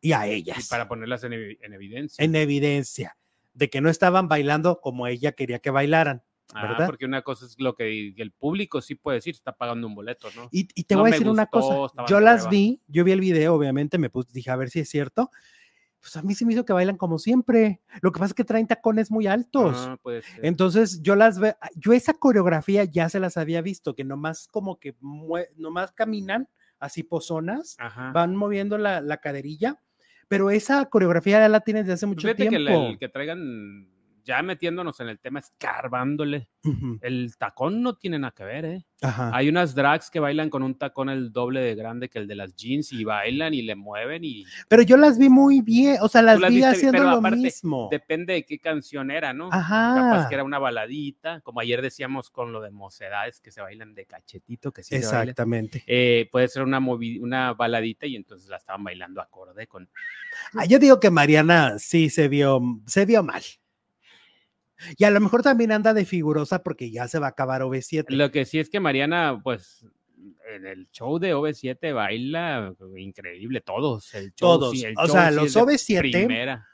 [0.00, 0.68] y a Y ellas.
[0.68, 2.24] para ponerlas en, evi- en evidencia.
[2.24, 3.16] en evidencia
[3.54, 6.22] de que no estaban bailando como ella quería que bailaran.
[6.54, 6.86] Ah, ¿verdad?
[6.86, 10.28] porque una cosa es lo que el público sí puede decir, está pagando un boleto,
[10.36, 10.48] ¿no?
[10.52, 13.20] Y, y te No voy a decir una cosa, yo las vi, yo vi el
[13.20, 15.30] video, obviamente, me puse, dije a ver si es cierto.
[16.06, 17.80] Pues a mí se me hizo que bailan como siempre.
[18.00, 19.74] Lo que pasa es que traen tacones muy altos.
[19.76, 20.46] Ah, puede ser.
[20.46, 24.78] Entonces yo las veo, yo esa coreografía ya se las había visto, que nomás como
[24.78, 24.94] que
[25.56, 28.12] nomás caminan así pozonas, Ajá.
[28.12, 29.82] van moviendo la, la caderilla,
[30.28, 32.70] pero esa coreografía ya la tienes desde hace mucho Fíjate que tiempo.
[32.70, 33.88] el, el que traigan,
[34.26, 36.48] ya metiéndonos en el tema, escarbándole,
[37.00, 38.86] el tacón no tiene nada que ver, ¿eh?
[39.00, 39.30] Ajá.
[39.32, 42.34] Hay unas drags que bailan con un tacón el doble de grande que el de
[42.34, 46.08] las jeans y bailan y le mueven y Pero yo las vi muy bien, o
[46.08, 47.88] sea, las las vi viste, haciendo pero lo aparte, mismo.
[47.90, 49.48] depende de qué canción era, ¿no?
[49.52, 49.94] Ajá.
[49.94, 53.94] Capaz que era una baladita, como ayer decíamos con lo de mocedades que se bailan
[53.94, 54.96] de cachetito, que sí.
[54.96, 55.84] Exactamente.
[55.86, 59.88] Eh, puede ser una, una baladita y entonces la estaban bailando acorde con...
[60.54, 63.42] Ah, yo digo que Mariana sí se vio, se vio mal.
[64.96, 68.06] Y a lo mejor también anda de figurosa porque ya se va a acabar OV7.
[68.08, 69.86] Lo que sí es que Mariana, pues,
[70.54, 74.14] en el show de OV7 baila increíble, todos.
[74.14, 74.72] El show, Todos.
[74.72, 76.66] sí, el O show sea, sí los es de OV7 primera.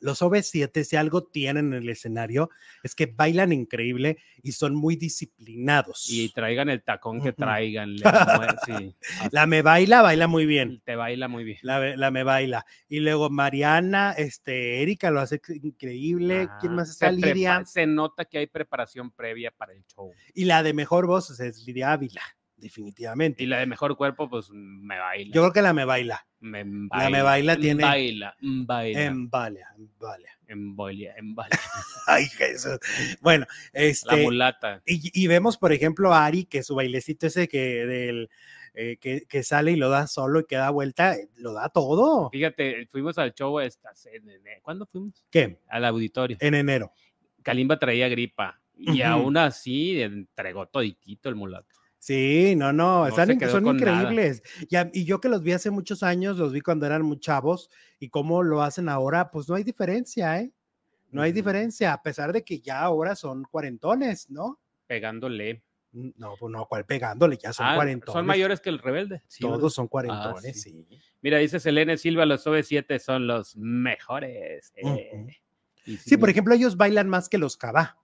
[0.00, 2.50] Los OV7, si algo tienen en el escenario,
[2.82, 6.06] es que bailan increíble y son muy disciplinados.
[6.10, 7.96] Y traigan el tacón que traigan.
[8.66, 8.94] sí,
[9.32, 10.80] La me baila, baila muy bien.
[10.84, 11.58] te baila muy bien.
[11.62, 12.66] La, la me baila.
[12.88, 16.48] Y luego Mariana, este, Erika lo hace increíble.
[16.60, 17.08] ¿Quién Ah, más se está?
[17.10, 17.64] prepa- Lidia.
[17.64, 20.12] Se nota que hay preparación previa para el show.
[20.34, 22.22] Y la de mejor voz es Lidia Ávila,
[22.56, 23.42] definitivamente.
[23.42, 25.34] Y la de mejor cuerpo, pues me baila.
[25.34, 26.26] Yo creo que la me baila.
[26.40, 29.00] me la me baila tiene- Baila, baila.
[29.02, 30.28] En baila, en baila.
[30.48, 31.58] Embolia, embolia.
[32.06, 32.78] Ay, Jesús.
[33.20, 34.22] Bueno, La este.
[34.22, 34.80] mulata.
[34.86, 38.30] Y, y vemos, por ejemplo, a Ari, que su bailecito ese que del
[38.74, 42.30] eh, que, que sale y lo da solo y que da vuelta, lo da todo.
[42.30, 45.24] Fíjate, fuimos al show estas, en- en- ¿cuándo fuimos?
[45.30, 45.58] ¿Qué?
[45.68, 46.36] Al auditorio.
[46.40, 46.92] En enero.
[47.42, 51.74] Kalimba traía gripa y aún así entregó toditito el mulato.
[52.06, 54.40] Sí, no, no, No están son increíbles.
[54.70, 57.18] Y, a- y yo que los vi hace muchos años, los vi cuando eran muy
[57.18, 60.52] chavos y cómo lo hacen ahora, pues no hay diferencia, ¿eh?
[61.10, 64.60] No hay diferencia, a pesar de que ya ahora son cuarentones, ¿no?
[64.86, 65.64] Pegándole.
[65.90, 68.12] No, pues no, cual pegándole, ya son Ah, cuarentones.
[68.12, 69.22] son mayores que el rebelde.
[69.26, 70.86] Sí, Todos son cuarentones, sí.
[70.88, 70.98] sí.
[71.22, 74.72] Mira, dice Selene Silva, los OV7 son los mejores.
[74.76, 75.26] eh.
[76.04, 77.98] Sí, por ejemplo, ellos bailan más que los cabá.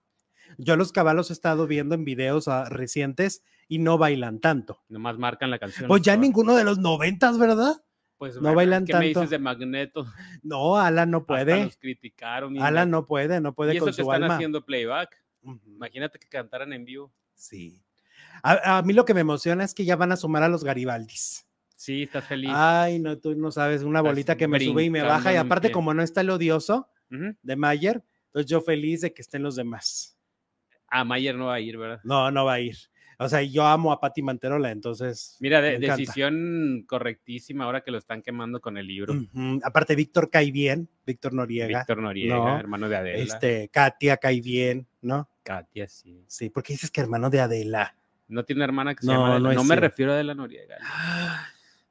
[0.57, 4.81] Yo los cabá los he estado viendo en videos ah, recientes y no bailan tanto.
[4.89, 5.87] Nomás marcan la canción.
[5.87, 7.83] Pues ya ninguno de los noventas, ¿verdad?
[8.17, 9.19] Pues, no bueno, bailan ¿Qué me tanto.
[9.21, 10.05] dices de Magneto?
[10.43, 11.63] No, Alan no Hasta puede.
[11.65, 12.57] los criticaron.
[12.61, 14.35] Alan no- no puede, no puede y eso con que su están alma.
[14.35, 15.17] haciendo playback.
[15.67, 17.11] Imagínate que cantaran en vivo.
[17.35, 17.81] Sí.
[18.41, 20.63] A, a mí lo que me emociona es que ya van a sumar a los
[20.63, 21.45] Garibaldis.
[21.75, 22.49] Sí, estás feliz.
[22.53, 25.33] Ay, no, tú no sabes, una Estás bolita que me sube y me baja.
[25.33, 29.43] Y aparte, como no está el odioso de Mayer, entonces yo feliz de que estén
[29.43, 30.17] los demás.
[30.87, 31.99] Ah, Mayer no va a ir, ¿verdad?
[32.05, 32.77] No, no va a ir.
[33.19, 35.37] O sea, yo amo a Pati Manterola, entonces.
[35.39, 39.13] Mira, de- decisión correctísima ahora que lo están quemando con el libro.
[39.63, 41.79] Aparte, Víctor cae bien, Víctor Noriega.
[41.79, 43.23] Víctor Noriega, No, hermano de Adela.
[43.23, 45.29] Este, Katia cae bien, ¿no?
[45.43, 46.23] Katia, sí.
[46.27, 47.95] Sí, porque dices que hermano de Adela.
[48.27, 49.49] No tiene hermana que se No, llama Adela.
[49.49, 49.81] no No, me cierto.
[49.81, 50.77] refiero a Adela Noriega.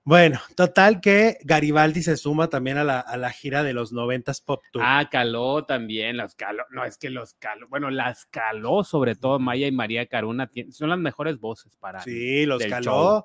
[0.05, 4.41] Bueno, total que Garibaldi se suma también a la, a la gira de los noventas
[4.41, 4.83] Pop Tour.
[4.85, 6.65] Ah, Caló también, los Caló.
[6.71, 10.88] No, es que los Caló, bueno, las Caló, sobre todo Maya y María Caruna, son
[10.88, 12.01] las mejores voces para.
[12.01, 12.83] sí, los caló.
[12.85, 13.25] show.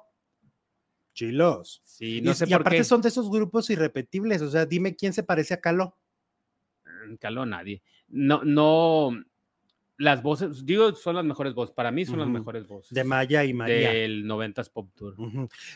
[1.13, 1.81] Chilos.
[1.83, 2.83] Sí, Y- no sé y, por aparte qué.
[2.83, 4.43] son de esos grupos irrepetibles.
[4.43, 5.97] O sea, dime quién se parece a Caló.
[6.85, 7.81] Mm, Caló nadie.
[8.07, 9.09] No, no.
[9.97, 11.73] Las voces, digo, son las mejores voces.
[11.73, 12.93] Para mí son las mejores voces.
[12.93, 13.91] De Maya y María.
[13.91, 15.15] Del 90s Pop Tour.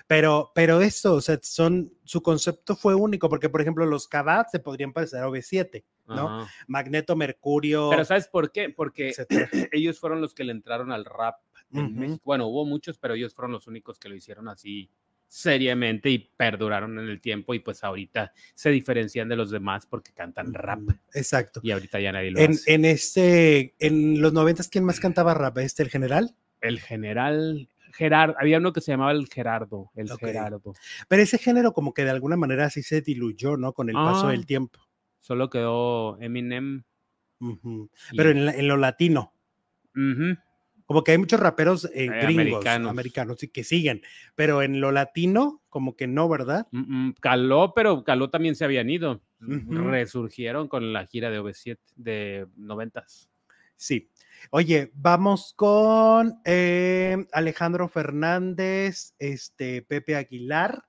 [0.05, 4.49] Pero, pero esto, o sea, son, su concepto fue único, porque por ejemplo, los Cabat
[4.49, 6.41] se podrían parecer a OV7, ¿no?
[6.41, 6.51] Ajá.
[6.67, 8.69] Magneto, Mercurio, Pero ¿sabes por qué?
[8.69, 9.49] Porque etcétera.
[9.71, 11.37] ellos fueron los que le entraron al rap
[11.71, 11.95] en.
[11.95, 12.21] México.
[12.23, 14.89] Bueno, hubo muchos, pero ellos fueron los únicos que lo hicieron así
[15.33, 20.11] seriamente y perduraron en el tiempo y pues ahorita se diferencian de los demás porque
[20.11, 20.81] cantan rap
[21.13, 21.61] Exacto.
[21.63, 22.73] y ahorita ya nadie lo En, hace.
[22.73, 25.57] en este, en los noventas, ¿quién más cantaba rap?
[25.59, 26.35] ¿Este, el general?
[26.59, 30.09] El general Gerardo, había uno que se llamaba el Gerardo, el.
[30.17, 30.73] Gerardo.
[31.07, 33.71] Pero ese género como que de alguna manera así se diluyó, ¿no?
[33.71, 34.31] Con el paso Ah.
[34.31, 34.79] del tiempo.
[35.21, 36.83] Solo quedó Eminem.
[38.17, 39.33] Pero en, en lo latino.
[40.91, 42.89] Como que hay muchos raperos eh, Eh, gringos, americanos.
[42.91, 43.37] americanos.
[43.53, 44.01] que siguen,
[44.35, 46.67] pero en lo latino, como que no, ¿verdad?
[46.71, 49.21] Mm, mm, Caló, pero Caló también se habían ido.
[49.39, 53.29] Resurgieron con la gira de OV7 de noventas.
[53.75, 54.09] Sí.
[54.49, 60.83] Oye, vamos con eh, Alejandro Fernández, este Pepe Aguilar,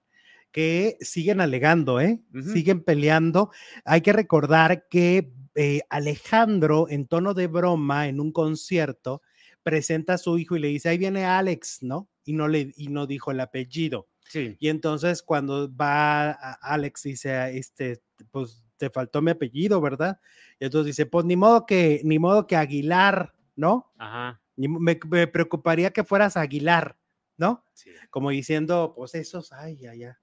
[0.51, 2.21] que siguen alegando, ¿eh?
[2.53, 3.51] Siguen peleando.
[3.85, 9.23] Hay que recordar que eh, Alejandro, en tono de broma, en un concierto,
[9.62, 12.09] presenta a su hijo y le dice, ahí viene Alex, ¿no?
[12.25, 14.09] Y no, le, y no dijo el apellido.
[14.29, 14.57] Sí.
[14.61, 20.20] Y entonces cuando va a- Alex dice, este, pues te faltó mi apellido, ¿verdad?
[20.59, 23.92] Y entonces dice, pues ni modo que, ni modo que Aguilar, ¿no?
[23.98, 24.40] Ajá.
[24.57, 26.96] Ni mo- me, me preocuparía que fueras Aguilar,
[27.37, 27.64] ¿no?
[27.72, 27.90] Sí.
[28.11, 30.18] Como diciendo, pues esos, ay, ya, ya,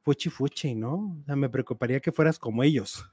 [0.00, 1.18] fuchi, fuchi, ¿no?
[1.20, 3.04] O sea, me preocuparía que fueras como ellos.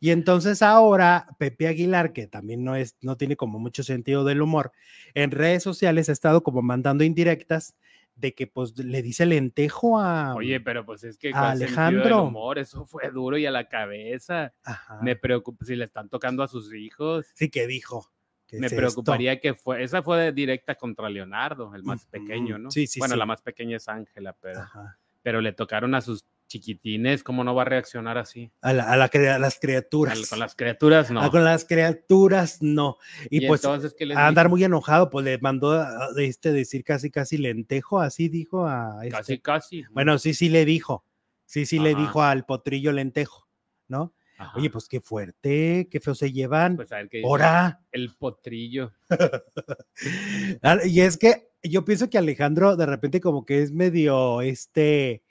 [0.00, 4.42] Y entonces ahora Pepe Aguilar, que también no es, no tiene como mucho sentido del
[4.42, 4.72] humor,
[5.14, 7.74] en redes sociales ha estado como mandando indirectas
[8.16, 11.76] de que pues le dice lentejo a Oye, pero pues es que a ¿cuál sentido
[11.76, 12.22] del Alejandro.
[12.24, 14.52] humor, eso fue duro y a la cabeza.
[14.62, 17.26] Ajá, Me preocupa si le están tocando a sus hijos.
[17.34, 18.12] sí que dijo.
[18.46, 18.80] ¿qué Me es esto?
[18.82, 22.70] preocuparía que fue, esa fue de directa contra Leonardo, el más pequeño, ¿no?
[22.70, 23.18] sí, sí, bueno, sí.
[23.18, 24.98] la más pequeña es Ángela, pero, Ajá.
[25.22, 28.50] pero le tocaron a sus chiquitines, ¿cómo no va a reaccionar así?
[28.60, 30.28] A, la- a la a las criaturas.
[30.28, 31.22] con las criaturas, no.
[31.22, 32.96] Ah, con las criaturas, no.
[33.30, 36.08] Y, y pues entonces, ¿qué les a andar muy enojado, pues le mandó a- a-
[36.18, 39.16] este decir casi casi lentejo, así dijo a este.
[39.16, 39.84] Casi, casi.
[39.92, 41.04] Bueno, sí, sí le dijo.
[41.46, 43.48] Sí, sí le dijo al potrillo lentejo,
[43.88, 44.12] ¿no?
[44.38, 44.56] Ajá.
[44.56, 46.76] Oye, pues qué fuerte, qué feo se llevan.
[46.76, 47.28] pues a ver qué dice.
[47.28, 47.80] Ahora.
[47.92, 48.92] El potrillo.
[50.62, 55.22] Ah, Y es que yo pienso que Alejandro de repente como que es medio este,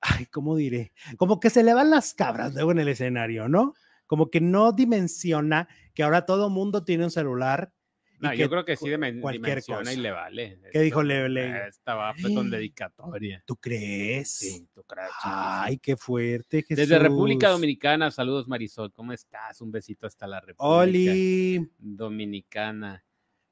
[0.00, 0.92] ay, ¿cómo diré?
[1.16, 3.74] Como que se le van las cabras luego en el escenario, ¿no?
[4.06, 7.72] Como que no dimensiona que ahora todo mundo tiene un celular.
[8.18, 8.84] No, yo creo que sí
[9.22, 10.00] cualquier dimensiona y cosa.
[10.02, 10.58] le vale.
[10.72, 11.00] ¿Qué dijo?
[11.00, 13.42] Esto- Le- le- Estaba con dedicatoria.
[13.46, 14.30] ¿Tú crees?
[14.34, 15.08] Sí, tú crees.
[15.22, 16.62] Ay, qué fuerte.
[16.68, 17.58] Desde República Jesús.
[17.60, 19.62] Dominicana, saludos Marisol, ¿cómo estás?
[19.62, 21.66] Un besito hasta la República Oli.
[21.78, 23.02] Dominicana.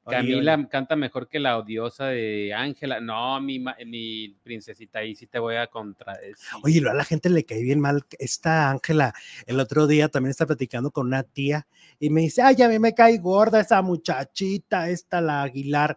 [0.08, 3.00] Camila canta mejor que la odiosa de Ángela.
[3.00, 6.48] No, mi, mi princesita, ahí sí te voy a contradecir.
[6.62, 8.04] Oye, a la gente le cae bien mal.
[8.18, 9.14] Esta Ángela,
[9.46, 11.66] el otro día también está platicando con una tía
[11.98, 15.96] y me dice, ay, a mí me cae gorda esa muchachita, esta la Aguilar.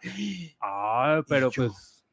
[0.60, 2.04] Ah, pero yo, pues.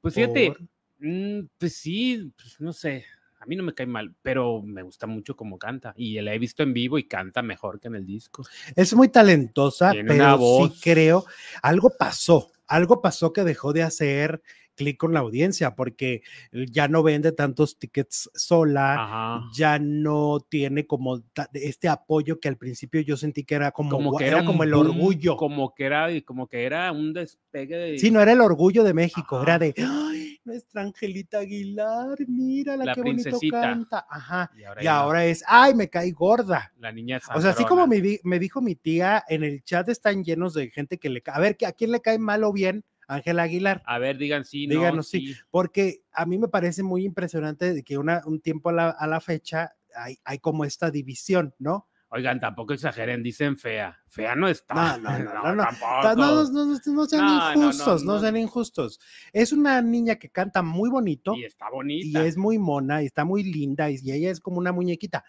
[0.00, 0.60] Pues fíjate, Por-
[0.98, 3.04] mm, pues sí, pues no sé.
[3.42, 5.94] A mí no me cae mal, pero me gusta mucho cómo canta.
[5.96, 8.44] Y la he visto en vivo y canta mejor que en el disco.
[8.76, 10.74] Es muy talentosa, Tiene pero voz.
[10.74, 11.24] sí creo,
[11.60, 14.40] algo pasó, algo pasó que dejó de hacer
[14.74, 19.46] clic con la audiencia, porque ya no vende tantos tickets sola, Ajá.
[19.52, 21.20] ya no tiene como
[21.52, 24.86] este apoyo que al principio yo sentí que era como, que era, como el boom,
[24.86, 25.36] orgullo.
[25.36, 27.98] Como que era, como que era un despegue de.
[27.98, 29.44] Sí, no era el orgullo de México, Ajá.
[29.44, 33.60] era de, ay, nuestra Angelita Aguilar, mírala, La qué bonito princesita.
[33.60, 34.06] canta.
[34.08, 34.50] Ajá.
[34.56, 36.72] Y ahora, Y ahora es, ay, me caí gorda.
[36.78, 39.88] la niña O sea, así como me, di- me dijo mi tía, en el chat
[39.88, 42.52] están llenos de gente que le ca- A ver, ¿a quién le cae mal o
[42.52, 43.82] bien Ángela Aguilar?
[43.86, 45.34] A ver, digan sí, no, Díganos sí.
[45.50, 49.06] Porque a mí me parece muy impresionante de que una, un tiempo a la, a
[49.06, 51.86] la fecha hay, hay como esta división, ¿no?
[52.14, 53.98] Oigan, tampoco exageren, dicen fea.
[54.06, 54.98] Fea no está.
[54.98, 55.62] No, no, no, no, no.
[55.64, 56.02] tampoco.
[56.02, 57.24] Ta- No, no, no, no, no sean
[57.56, 59.00] injustos, no, sean injustos.
[59.32, 62.24] Es una niña que canta muy bonito Y está y bonita.
[62.26, 65.24] es muy mona y está muy linda y, y ella es como una muñequita.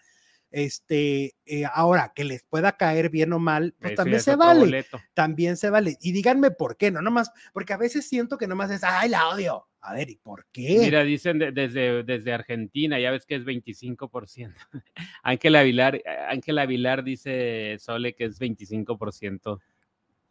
[0.56, 4.60] Este, eh, ahora que les pueda caer bien o mal, pues también se vale.
[4.60, 5.00] boleto.
[5.12, 5.98] también se vale.
[6.00, 9.30] Y díganme por qué, no nomás, porque a veces siento que nomás es, ay, la
[9.30, 9.66] odio.
[9.80, 10.78] A ver, ¿y por qué?
[10.78, 14.54] Mira, dicen de- desde, desde Argentina, ya ves que es 25%.
[15.24, 19.58] Ángela Avilar, Ángela Avilar dice Sole que es 25%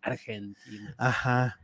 [0.01, 0.95] Argentina.
[0.97, 1.59] Ajá.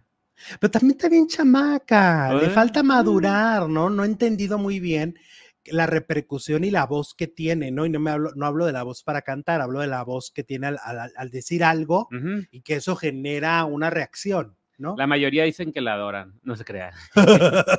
[0.59, 3.89] Pero también está bien chamaca, le falta madurar, ¿no?
[3.89, 5.17] No he entendido muy bien
[5.65, 7.85] la repercusión y la voz que tiene, ¿no?
[7.85, 10.31] Y no me hablo, no hablo de la voz para cantar, hablo de la voz
[10.31, 12.07] que tiene al, al- al decir algo
[12.51, 14.95] y que eso genera una reacción, ¿no?
[14.97, 16.93] La mayoría dicen que la adoran, no se crean.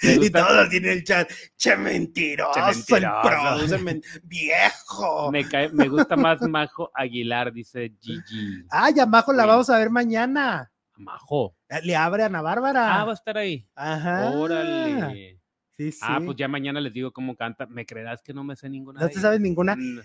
[0.00, 2.52] Y todos tienen el chat, che mentiroso,
[2.86, 3.78] Che mentiroso".
[3.80, 5.32] men- viejo.
[5.32, 8.64] Me, cae- me gusta más Majo Aguilar, dice Gigi.
[8.70, 9.48] Ah, ya Majo la Sí.
[9.48, 10.70] vamos a ver mañana.
[10.98, 11.56] Majo.
[11.68, 13.00] Eh, Le abre a Ana Bárbara.
[13.00, 13.66] Ah, va a estar ahí.
[13.74, 14.30] Ajá.
[14.30, 15.37] Órale.
[15.78, 15.98] Sí, sí.
[16.02, 17.64] Ah, pues ya mañana les digo cómo canta.
[17.66, 19.00] ¿Me creerás que no me sé ninguna?
[19.00, 19.76] ¿No te sabes ninguna?
[19.76, 20.00] Mm,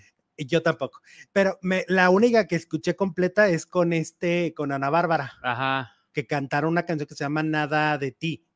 [0.46, 1.00] Yo tampoco.
[1.32, 5.92] Pero me, la única que escuché completa es con este, con Ana Bárbara, Ajá.
[6.12, 8.46] que cantaron una canción que se llama Nada de ti.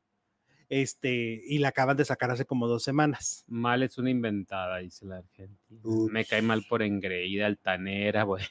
[0.69, 3.43] Este, y la acaban de sacar hace como dos semanas.
[3.47, 5.81] Mal es una inventada, dice la Argentina.
[6.11, 8.43] Me cae mal por engreída, altanera, güey.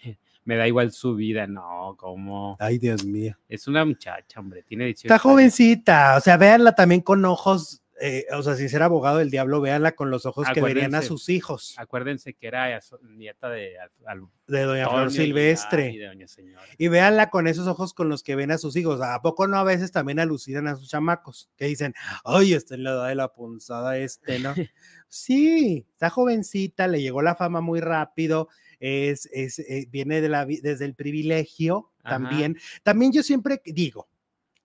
[0.44, 1.46] Me da igual su vida.
[1.46, 2.56] No, como.
[2.58, 3.36] Ay, Dios mío.
[3.48, 4.62] Es una muchacha, hombre.
[4.64, 5.22] Tiene 18 Está años.
[5.22, 9.60] jovencita, o sea, véanla también con ojos, eh, o sea, sin ser abogado del diablo,
[9.60, 13.74] véanla con los ojos que verían a sus hijos, Acuérdense que era nieta de
[14.06, 15.90] Al- de Doña Flor Silvestre.
[15.90, 16.62] Y de Doña Señora.
[16.78, 19.00] Y véanla con esos ojos con los que ven a sus hijos.
[19.02, 21.50] ¿A poco no a veces también alucinan a sus chamacos?
[21.56, 24.54] Que dicen, ay, está en la edad de la punzada este, ¿no?
[25.08, 28.48] sí, está jovencita, le llegó la fama muy rápido,
[28.80, 32.16] es, es, eh, viene de la, desde el privilegio Ajá.
[32.16, 32.56] también.
[32.82, 34.08] También yo siempre digo,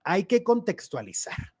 [0.02, 1.52] hay que contextualizar.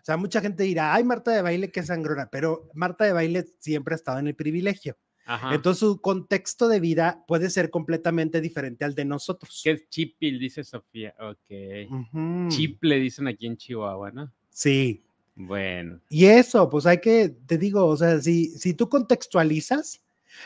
[0.00, 3.46] O sea, mucha gente dirá, ay, Marta de baile, qué sangrona, pero Marta de baile
[3.58, 4.96] siempre ha estado en el privilegio.
[5.26, 5.54] Ajá.
[5.54, 9.60] Entonces, su contexto de vida puede ser completamente diferente al de nosotros.
[9.62, 10.38] ¿Qué es chipil?
[10.40, 11.14] Dice Sofía.
[11.20, 11.90] Ok.
[11.90, 12.48] Ujú.
[12.48, 14.32] Chip le dicen aquí en Chihuahua, ¿no?
[14.50, 15.04] Sí.
[15.36, 16.00] Bueno.
[16.08, 20.02] Y eso, pues hay que, te digo, o sea, si, si tú contextualizas,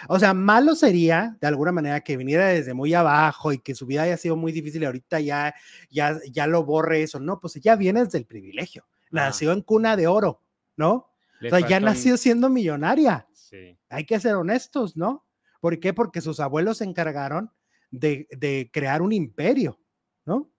[0.08, 3.86] o sea, malo sería de alguna manera que viniera desde muy abajo y que su
[3.86, 5.54] vida haya sido muy difícil y ahorita ya,
[5.90, 7.20] ya, ya lo borre eso.
[7.20, 8.84] No, pues ya viene desde el privilegio.
[9.14, 10.42] Nació en cuna de oro,
[10.76, 11.10] ¿no?
[11.40, 13.26] le o sea, ya nació siendo millonaria.
[13.32, 13.76] Sí.
[13.90, 15.24] Hay que ser honestos, ¿no?
[15.60, 15.92] ¿Por qué?
[15.92, 17.50] Porque sus abuelos se encargaron
[17.90, 19.78] de, de crear un imperio,
[20.24, 20.50] ¿no?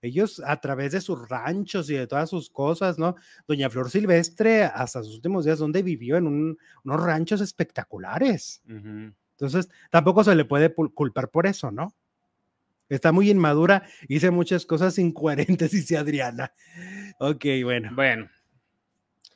[0.00, 3.14] Ellos a través de sus ranchos y de todas sus cosas, ¿no?
[3.46, 8.62] Doña Flor Silvestre, hasta sus últimos días, donde vivió en un- unos ranchos espectaculares.
[8.66, 11.94] Entonces, tampoco se le puede culpar por eso, ¿no?
[12.92, 16.52] Está muy inmadura, hice muchas cosas incoherentes, dice Adriana.
[17.18, 17.90] Ok, bueno.
[17.94, 18.28] Bueno,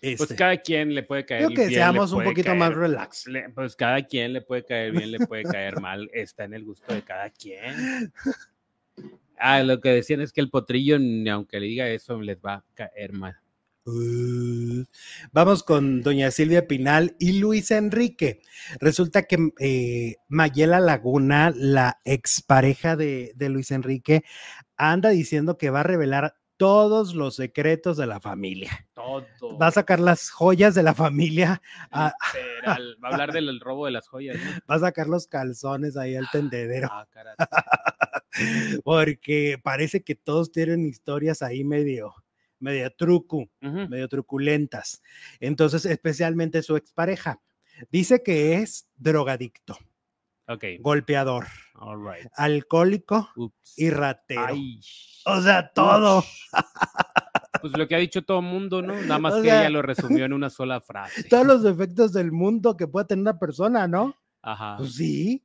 [0.00, 3.26] pues este, cada quien le puede caer creo que bien, seamos un poquito más relax.
[3.26, 6.64] le- pues cada quien le puede caer bien, le puede caer mal, está en el
[6.64, 8.12] gusto de cada quien.
[9.38, 12.54] Ah, lo que decían es que el potrillo, ni aunque le diga eso, les va
[12.54, 13.36] a caer mal.
[13.86, 14.84] Uh,
[15.32, 18.42] vamos con doña Silvia Pinal y Luis Enrique.
[18.80, 24.24] Resulta que eh, Mayela Laguna, la expareja de, de Luis Enrique,
[24.76, 28.86] anda diciendo que va a revelar todos los secretos de la familia.
[28.94, 29.58] Todo.
[29.58, 31.60] Va a sacar las joyas de la familia,
[31.92, 32.96] Literal.
[33.02, 34.36] Va a hablar del robo de las joyas.
[34.36, 34.42] ¿no?
[34.70, 37.06] va a sacar los calzones ahí al tendedero, Ah,
[38.84, 42.14] porque parece que todos tienen historias ahí medio,
[42.58, 43.48] medio truco.
[43.62, 43.88] Ujú.
[43.88, 45.02] medio truculentas.
[45.40, 47.40] Entonces, especialmente su expareja.
[47.90, 49.76] Dice que es drogadicto,
[50.48, 50.64] Ok.
[50.80, 52.26] golpeador, All right.
[52.36, 53.28] alcohólico
[53.76, 54.46] y ratero.
[54.48, 54.80] Ay.
[55.26, 56.24] O sea, todo.
[57.60, 58.94] Pues lo que ha dicho todo el mundo, ¿no?
[58.94, 61.24] Nada más O que sea- ella lo resumió en una sola frase.
[61.28, 64.14] Todos los defectos del mundo que puede tener una persona, ¿no?
[64.42, 64.76] Ajá.
[64.78, 65.42] Pues sí.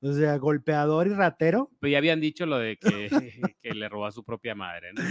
[0.00, 1.70] O sea, golpeador y ratero.
[1.80, 3.08] Pues ya habían dicho lo de que,
[3.62, 5.02] que le robó a su propia madre, ¿no?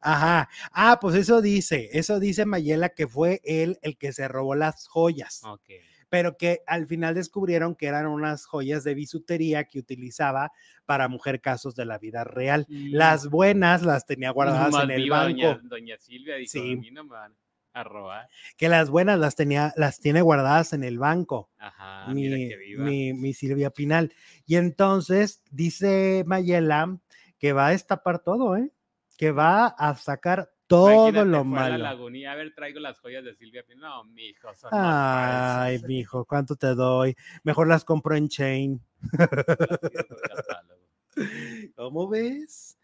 [0.00, 0.48] Ajá.
[0.72, 4.86] Ah, pues eso dice, eso dice Mayela que fue él el que se robó las
[4.86, 5.70] joyas, Ok.
[6.08, 10.52] pero que al final descubrieron que eran unas joyas de bisutería que utilizaba
[10.84, 12.66] para mujer casos de la vida real.
[12.68, 16.72] Las buenas las tenía guardadas Más en el banco, Doña, doña Silvia dijo, Sí.
[16.74, 17.34] a mí no me van
[17.76, 18.28] a robar.
[18.56, 21.50] que las buenas las tenía, las tiene guardadas en el banco.
[21.58, 22.84] Ajá, mi, mira que viva.
[22.84, 24.12] mi, mi Silvia Pinal.
[24.46, 26.98] Y entonces dice Mayela
[27.38, 28.72] que va a destapar todo, ¿eh?
[29.18, 32.30] Que va a sacar todo Imagínate, lo fue a la malo.
[32.30, 33.82] a ver, traigo las joyas de Silvia Pinal.
[33.82, 35.88] No, mijo, son más Ay, falsas.
[35.88, 37.14] mijo, ¿cuánto te doy?
[37.44, 38.80] Mejor las compro en chain.
[41.76, 42.78] ¿Cómo ves?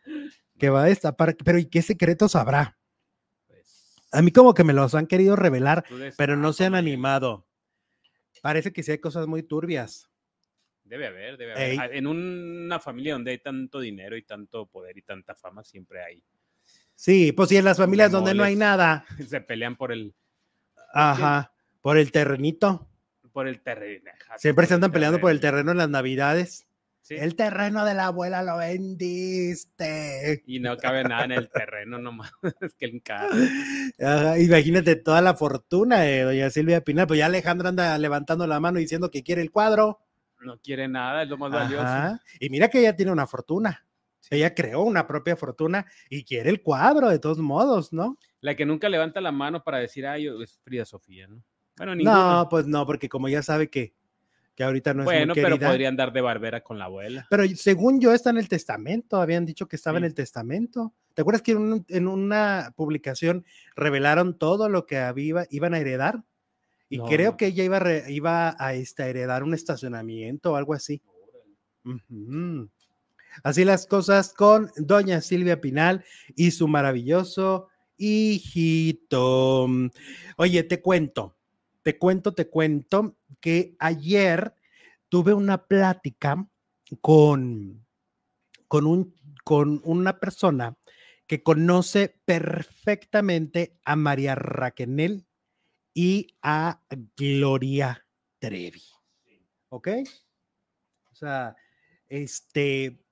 [0.59, 2.78] Que va a destapar, pero ¿y qué secretos habrá?
[4.12, 5.84] A mí como que me los han querido revelar,
[6.16, 7.46] pero no se han animado.
[8.42, 10.08] Parece que sí hay cosas muy turbias.
[10.84, 11.70] Debe haber, debe haber.
[11.70, 11.78] Ey.
[11.80, 16.02] Ah, En una familia donde hay tanto dinero y tanto poder y tanta fama, siempre
[16.02, 16.22] hay.
[16.94, 19.04] Sí, pues sí, en las familias donde no hay nada.
[19.28, 20.14] Se pelean por el,
[20.92, 22.88] Ajá, por el terrenito.
[23.32, 24.10] por el terreno.
[24.36, 26.66] Siempre se andan peleando por el terreno en las navidades.
[27.03, 30.44] Sí, El terreno de la abuela lo vendiste.
[30.46, 32.32] Y no cabe nada en el terreno nomás.
[32.61, 33.03] es que.
[34.00, 37.09] Ajá, imagínate toda la fortuna de doña Silvia Pinal.
[37.09, 39.98] Pues ya Alejandra anda levantando la mano diciendo que quiere el cuadro.
[40.40, 42.18] No quiere nada, es lo más valioso.
[42.38, 43.84] Y mira que ella tiene una fortuna.
[44.30, 48.16] Ella creó una propia fortuna y quiere el cuadro de todos modos, ¿no?
[48.40, 51.42] La que nunca levanta la mano para decir, ay, es Frida Sofía, ¿no?
[51.76, 52.34] Bueno, ninguna.
[52.34, 53.94] No, pues no, porque como ya sabe que,
[54.55, 55.68] que ahorita no es bueno, muy pero querida.
[55.68, 57.26] podría andar de barbera con la abuela.
[57.30, 60.92] Pero según yo está en el testamento, habían dicho que estaba en el testamento.
[61.14, 63.44] ¿Te acuerdas que en, un- en una publicación
[63.76, 66.22] revelaron todo lo que había, iban a heredar?
[66.90, 70.74] Y No, creo que ella iba, re- iba a este, heredar un estacionamiento o algo
[70.74, 71.00] así.
[73.42, 76.05] Así las cosas con doña Silvia Pinal
[76.36, 79.66] y su maravilloso hijito.
[80.36, 81.34] Oye, te cuento,
[81.82, 84.55] te cuento, te cuento que ayer
[85.11, 86.49] tuve una plática
[87.03, 87.84] con,
[88.68, 89.14] con, un,
[89.45, 90.78] con una persona
[91.26, 95.26] que conoce perfectamente a María Raquenel
[95.93, 96.82] y a
[97.16, 98.07] Gloria
[98.38, 98.82] Trevi.
[99.68, 99.88] ¿Ok?
[101.11, 101.55] O sea,
[102.09, 103.05] este,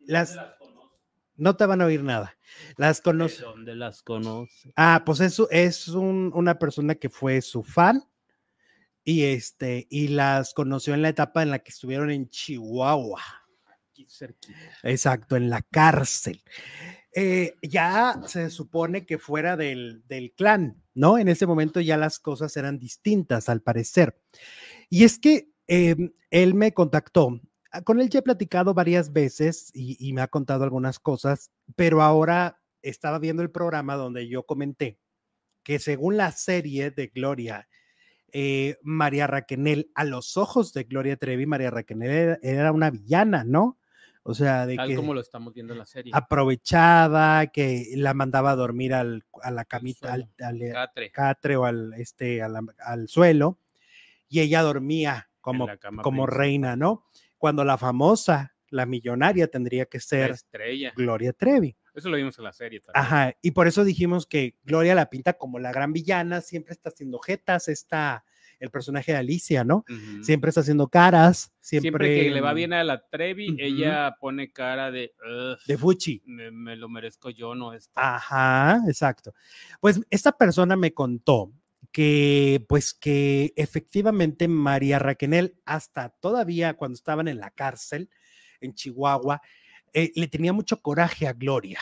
[0.00, 0.38] las,
[1.36, 2.36] no te van a oír nada.
[2.76, 3.42] Las ¿De conoce.
[3.42, 4.72] dónde las conoce?
[4.76, 8.02] Ah, pues eso es un- una persona que fue su fan
[9.04, 13.22] y este y las conoció en la etapa en la que estuvieron en Chihuahua.
[14.82, 16.42] Exacto, en la cárcel.
[17.14, 21.16] Eh, ya se supone que fuera del, del clan, ¿no?
[21.18, 24.20] En ese momento ya las cosas eran distintas, al parecer.
[24.90, 27.40] Y es que em, él me contactó.
[27.70, 32.02] ah, Con él ya he platicado varias veces y me ha contado algunas cosas, pero
[32.02, 34.98] ahora estaba viendo el programa donde yo comenté
[35.64, 37.68] que según la serie de Gloria,
[38.36, 43.44] eh, María Raquenel, a los ojos de Gloria Trevi, María Raquenel era, era una villana,
[43.44, 43.78] ¿no?
[44.24, 46.10] O sea, de Tal que como lo estamos viendo en la serie.
[46.58, 51.10] aprovechaba, que la mandaba a dormir al, a la camita, al, al- Catre.
[51.10, 53.58] catre o al, este, a la- al suelo,
[54.28, 55.66] y ella dormía como,
[56.02, 57.04] como reina, ¿no?
[57.38, 60.92] Cuando la famosa, la millonaria, tendría que ser estrella.
[60.96, 61.76] Gloria Trevi.
[61.94, 63.04] Eso lo vimos en la serie también.
[63.04, 66.88] Ajá, y por eso dijimos que Gloria la pinta como la gran villana, siempre está
[66.88, 68.24] haciendo jetas, está
[68.58, 69.84] el personaje de Alicia, ¿no?
[70.22, 74.52] Siempre está haciendo caras, siempre, Siempre, que le va bien a la Trevi, ella pone
[74.52, 76.22] cara de, "Ugh, de Fuchi.
[76.24, 79.34] me, me lo merezco yo, no es Ajá, exacto.
[79.80, 81.52] Pues esta persona me contó
[81.92, 88.10] que, pues que efectivamente María Raquenel, hasta todavía cuando estaban en la cárcel
[88.60, 89.42] en Chihuahua,
[89.94, 91.78] eh, le tenía mucho coraje a Gloria.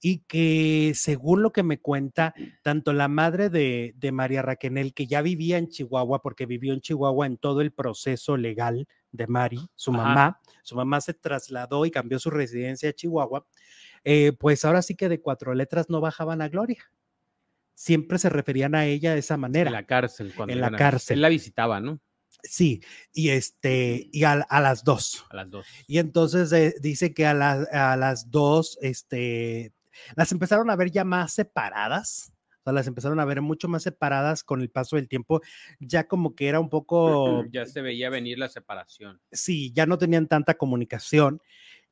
[0.00, 2.32] Y que según lo que me cuenta,
[2.62, 6.80] tanto la madre de, de María Raquenel, que ya vivía en Chihuahua, porque vivió en
[6.80, 10.02] Chihuahua en todo el proceso legal de Mari, su Ajá.
[10.04, 13.44] mamá, su mamá se trasladó y cambió su residencia a Chihuahua,
[14.04, 16.84] eh, pues ahora sí que de cuatro letras no bajaban a Gloria.
[17.74, 19.68] Siempre se referían a ella de esa manera.
[19.70, 20.32] en la cárcel.
[20.36, 21.16] Cuando En la a- cárcel.
[21.18, 22.00] Él la visitaba, ¿no?
[22.42, 22.80] Sí,
[23.12, 25.24] y este, y a, a las dos.
[25.30, 25.66] A las dos.
[25.86, 29.72] Y entonces eh, dice que a, la- a las dos, este,
[30.16, 32.32] las empezaron a ver ya más separadas.
[32.60, 35.40] O sea, las empezaron a ver mucho más separadas con el paso del tiempo,
[35.80, 39.20] ya como que era un poco, Ya se veía venir la separación.
[39.32, 41.40] sí, ya no tenían tanta comunicación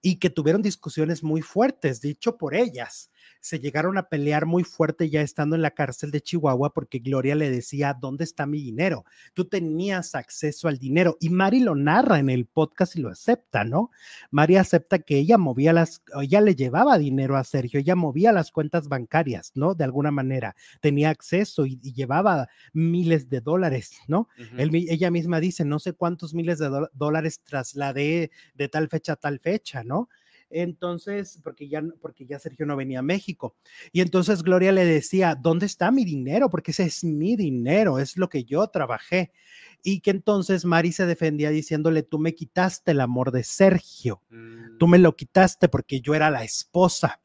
[0.03, 3.11] y que tuvieron discusiones muy fuertes, dicho por ellas.
[3.47, 7.36] Se llegaron a pelear muy fuerte ya estando en la cárcel de Chihuahua porque Gloria
[7.36, 9.05] le decía, ¿dónde está mi dinero?
[9.34, 13.62] Tú tenías acceso al dinero y Mari lo narra en el podcast y lo acepta,
[13.62, 13.92] ¿no?
[14.32, 18.51] Mari acepta que ella movía las, ella le llevaba dinero a Sergio, ella movía las
[18.51, 19.76] cuentas bancarias, ¿no?
[19.76, 24.28] De alguna manera, tenía acceso y, llevaba miles de dólares, ¿no?
[24.59, 29.38] ella misma dice, no sé cuántos miles de dólares trasladé de tal fecha a tal
[29.38, 30.09] fecha, ¿no?
[30.51, 33.57] Entonces, porque ya, porque ya Sergio no venía a México.
[33.92, 36.51] Y entonces Gloria le decía, ¿dónde está mi dinero?
[36.51, 39.32] Porque ese es mi dinero, es lo que yo trabajé.
[39.82, 44.22] Y que entonces Mari se defendía diciéndole, tú me quitaste el amor de Sergio,
[44.78, 45.03] tú me mm.
[45.03, 47.20] lo quitaste porque yo era la esposa.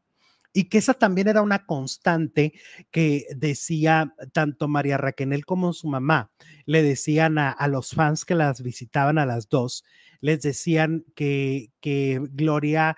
[0.54, 2.54] Y que esa también era una constante
[2.92, 6.32] que decía tanto María Raquel como su mamá,
[6.66, 9.84] le decían a, a los fans que las visitaban a las dos,
[10.20, 12.96] les decían que, que Gloria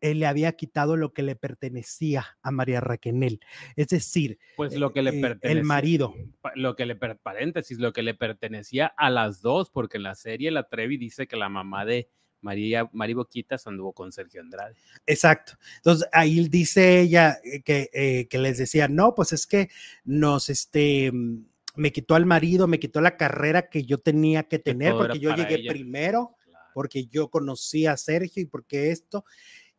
[0.00, 3.40] eh, le había quitado lo que le pertenecía a María Raquenel.
[3.76, 6.14] Es decir, pues lo que le eh, el marido.
[6.54, 10.50] Lo que le, paréntesis, lo que le pertenecía a las dos, porque en la serie
[10.50, 12.10] la Trevi dice que la mamá de
[12.40, 14.74] María, Mari Boquitas anduvo con Sergio Andrade.
[15.06, 15.54] Exacto.
[15.76, 19.68] Entonces ahí dice ella eh, que, que les decía, no, pues es que
[20.04, 21.44] nos, este, mm,
[21.76, 25.34] me quitó al marido, me quitó la carrera que yo tenía que tener, porque yo
[25.34, 26.34] llegué primero
[26.78, 29.24] porque yo conocí a Sergio y porque esto.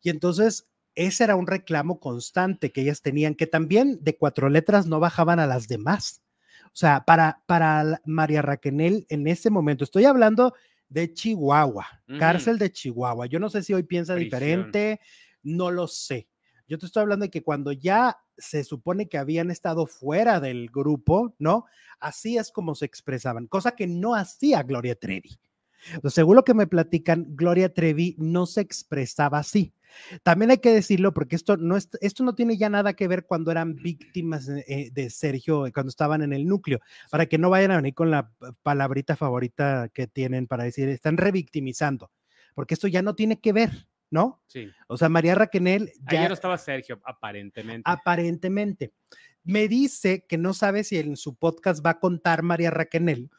[0.02, 4.84] Y entonces ese era un reclamo constante que ellas tenían, que también de cuatro letras
[4.84, 6.22] no bajaban a las demás.
[6.66, 10.52] O sea, para, para María Raquenel en ese momento, estoy hablando
[10.90, 11.86] de Chihuahua,
[12.18, 13.26] cárcel de Chihuahua.
[13.26, 15.00] Yo no sé si hoy piensa diferente,
[15.42, 16.28] no lo sé.
[16.68, 20.68] Yo te estoy hablando de que cuando ya se supone que habían estado fuera del
[20.68, 21.64] grupo, ¿no?
[22.00, 25.38] Así es como se expresaban, cosa que no hacía Gloria Trevi.
[26.08, 29.74] Según lo que me platican, Gloria Trevi no se expresaba así.
[30.22, 33.50] También hay que decirlo porque esto no, esto no tiene ya nada que ver cuando
[33.50, 37.76] eran víctimas eh, de Sergio, cuando estaban en el núcleo, para que no vayan a
[37.76, 38.30] venir con la
[38.62, 42.10] palabrita favorita que tienen para decir, están revictimizando,
[42.54, 44.42] porque esto ya no tiene que ver, ¿no?
[44.46, 44.70] Sí.
[44.88, 46.28] O sea, María Raquenel ya...
[46.28, 47.82] no estaba Sergio, aparentemente.
[47.84, 48.92] Aparentemente.
[49.42, 53.30] Me dice que no sabe si en su podcast va a contar María Raquenel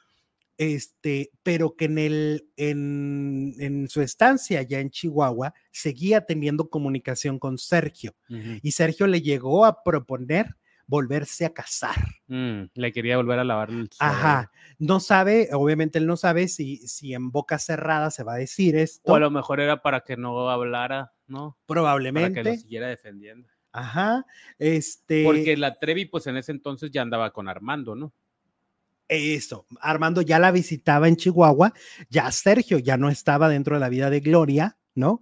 [0.58, 7.40] este, pero que en, el, en, en, su estancia ya en Chihuahua seguía teniendo comunicación
[7.40, 8.16] con Sergio
[8.62, 10.56] y Sergio le llegó a proponer
[10.92, 11.96] volverse a casar.
[12.28, 16.86] Mm, le quería volver a lavar el Ajá, no sabe, obviamente él no sabe si,
[16.86, 19.14] si en boca cerrada se va a decir esto.
[19.14, 21.58] O a lo mejor era para que no hablara, ¿no?
[21.66, 22.32] Probablemente.
[22.32, 23.48] Para que lo siguiera defendiendo.
[23.72, 24.26] Ajá,
[24.60, 25.24] este.
[25.24, 28.14] Porque la Trevi, pues en ese entonces ya andaba con Armando, ¿no?
[29.14, 31.74] Eso, Armando ya la visitaba en Chihuahua,
[32.10, 35.22] ya Sergio ya no estaba dentro de la vida de Gloria, ¿no?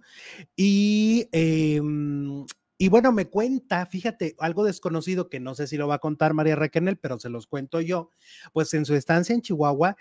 [0.54, 2.46] Y, em,
[2.78, 6.34] y bueno, me cuenta, fíjate, algo desconocido que no sé si lo va a contar
[6.34, 8.12] María Raquel, pero se los cuento yo,
[8.52, 9.96] pues en su estancia en Chihuahua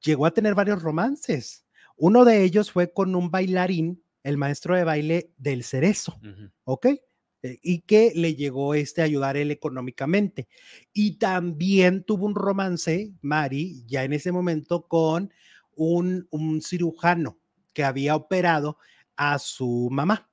[0.00, 1.66] llegó a tener varios romances.
[1.96, 6.18] Uno de ellos fue con un bailarín, el maestro de baile del Cerezo,
[6.64, 6.86] ¿ok?
[7.42, 10.48] Eh, y que le llegó este a ayudar él económicamente.
[10.92, 15.32] Y también tuvo un romance, Mari, ya en ese momento, con
[15.76, 17.38] un, un cirujano
[17.72, 18.78] que había operado
[19.16, 20.30] a su mamá,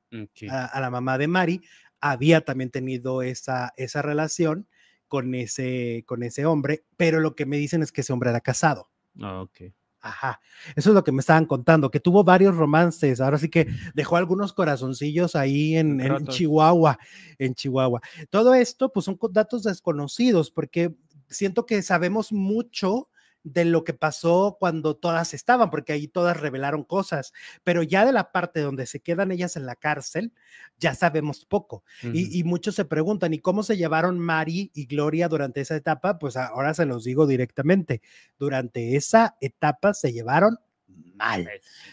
[0.50, 1.62] a, la mamá de Mari,
[2.00, 4.68] había también tenido esa, esa relación
[5.08, 8.42] con ese, con ese hombre, pero lo que me dicen es que ese hombre era
[8.42, 8.90] casado.
[9.22, 9.74] Ah, ok.
[10.06, 10.40] Ajá,
[10.76, 14.18] eso es lo que me estaban contando, que tuvo varios romances, ahora sí que dejó
[14.18, 17.00] algunos corazoncillos ahí en, en Chihuahua,
[17.40, 18.02] en Chihuahua.
[18.30, 20.94] Todo esto, pues son datos desconocidos, porque
[21.28, 23.10] siento que sabemos mucho
[23.46, 27.32] de lo que pasó cuando todas estaban, porque ahí todas revelaron cosas,
[27.64, 30.34] pero ya de la parte donde se quedan ellas en la cárcel,
[30.80, 31.84] ya sabemos poco.
[32.02, 36.18] y, muchos se preguntan, ¿y cómo se llevaron Mari y Gloria durante esa etapa?
[36.18, 38.02] Pues ahora se los digo directamente,
[38.40, 41.48] durante esa etapa se llevaron mal,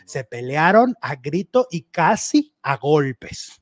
[0.07, 3.61] se pelearon a grito y casi a golpes.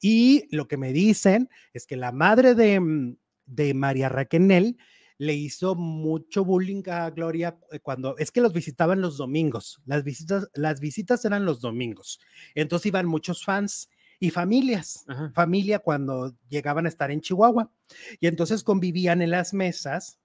[0.00, 3.16] Y lo que me dicen es que la madre de, mm,
[3.46, 4.76] de María Raquel
[5.18, 9.80] le hizo mucho bullying a Gloria eh, cuando es que los visitaban los domingos.
[9.86, 12.20] Las visitas, las visitas eran los domingos.
[12.54, 13.88] Entonces iban muchos fans
[14.20, 15.04] y familias,
[15.34, 17.70] familia cuando llegaban a estar en Chihuahua.
[18.20, 20.18] Y entonces convivían en las mesas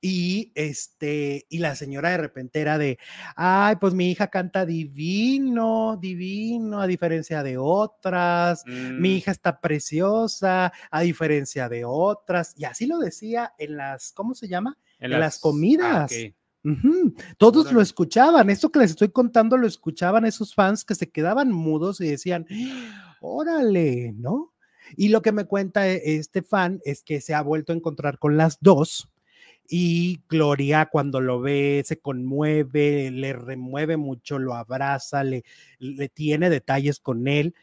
[0.00, 2.98] y este, y la señora de repente era de,
[3.34, 9.16] ay, pues mi hija canta divino, divino, a diferencia de otras, mi mm.
[9.16, 14.48] hija está preciosa, a diferencia de otras, y así lo decía en las, ¿cómo se
[14.48, 14.78] llama?
[15.00, 16.12] En, las, ah, comidas.
[17.38, 21.50] Todos lo escuchaban, esto que les estoy contando lo escuchaban esos fans que se quedaban
[21.50, 22.46] mudos y decían,
[23.20, 24.52] órale, ¿no?
[24.96, 28.18] Y lo que me cuenta e, este fan es que se ha vuelto a encontrar
[28.18, 29.08] con las dos
[29.68, 35.44] y Gloria cuando lo ve se conmueve, le remueve mucho, lo abraza, le,
[35.78, 37.54] le tiene detalles con él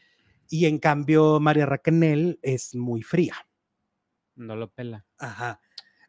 [0.48, 3.34] y en cambio María Raquel es muy fría.
[4.36, 5.04] No lo pela.
[5.18, 5.60] Ajá.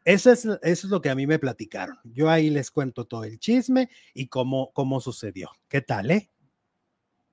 [0.04, 1.98] Eso es, eso es lo que a mí me platicaron.
[2.04, 5.50] Yo ahí les cuento todo el chisme y cómo, cómo sucedió.
[5.68, 6.30] ¿Qué tal, eh?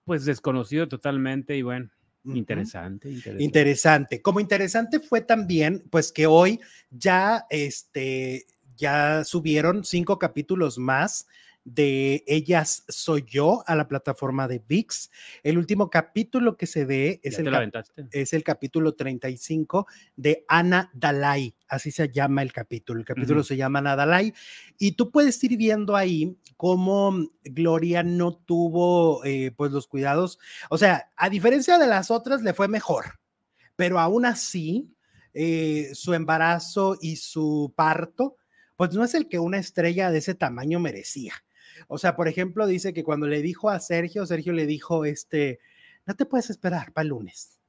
[0.03, 1.89] Pues desconocido totalmente y bueno,
[2.25, 3.43] interesante, interesante.
[3.43, 4.21] Interesante.
[4.21, 6.59] Como interesante fue también, pues que hoy
[6.89, 8.45] ya, este,
[8.77, 11.27] ya subieron cinco capítulos más
[11.67, 15.09] de Ellas Soy Yo a la plataforma de VIX.
[15.41, 17.59] El último capítulo que se ve es ¿Ya el, cap-
[18.11, 22.99] es el capítulo 35 de Ana Dalai, así se llama el capítulo.
[22.99, 24.31] El capítulo se llama Ana Dalai
[24.77, 30.37] y tú puedes ir viendo ahí cómo Gloria no tuvo eh, pues los cuidados,
[30.69, 33.19] o sea, a diferencia de las otras le fue mejor,
[33.75, 34.93] pero aún así
[35.33, 38.37] eh, su embarazo y su parto
[38.77, 41.33] pues no es el que una estrella de ese tamaño merecía.
[41.87, 45.59] O sea, por ejemplo, dice que cuando le dijo a Sergio, Sergio le dijo, este,
[46.05, 47.59] no te puedes esperar para el lunes.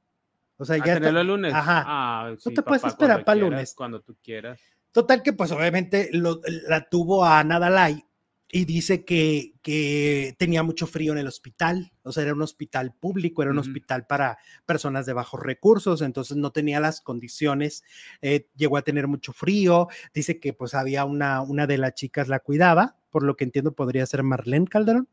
[0.57, 1.53] O sea, ¿A ya está- tenerlo el lunes?
[1.53, 1.83] Ajá.
[1.85, 3.73] Ah, sí, te puedes esperar para el lunes.
[3.75, 4.59] Cuando tú quieras.
[4.91, 8.03] Total que pues obviamente lo- la tuvo a Ana Dalai
[8.49, 12.93] y dice que, que tenía mucho frío en el hospital, o sea, era un hospital
[12.93, 17.83] público, era un hospital para personas de bajos recursos, entonces no tenía las condiciones,
[18.21, 22.29] eh, llegó a tener mucho frío, dice que pues había una, una de las chicas
[22.29, 25.09] la cuidaba, por lo que entiendo podría ser Marlene Calderón,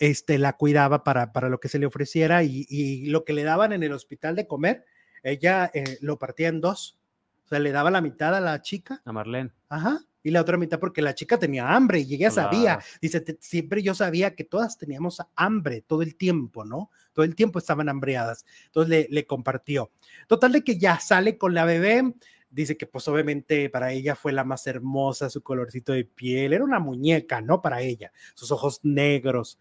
[0.00, 3.44] este, la cuidaba para, para lo que se le ofreciera y, y lo que le
[3.44, 4.84] daban en el hospital de comer,
[5.22, 6.98] ella eh, lo partía en dos,
[7.44, 9.52] o sea, le daba la mitad a la chica A Marlene.
[9.68, 10.00] Ajá.
[10.22, 12.78] Y la otra mitad porque la chica tenía hambre y ella sabía.
[13.00, 16.90] Dice, "Te- siempre yo sabía que todas teníamos hambre todo el tiempo, ¿no?
[17.12, 18.44] Todo el tiempo estaban hambreadas.
[18.66, 19.90] Entonces le, le compartió.
[20.26, 22.14] Total de que ya sale con la bebé.
[22.50, 26.52] Dice que pues obviamente para ella fue la más hermosa, su colorcito de piel.
[26.54, 27.60] Era una muñeca, ¿no?
[27.60, 28.10] Para ella.
[28.34, 29.58] Sus ojos negros.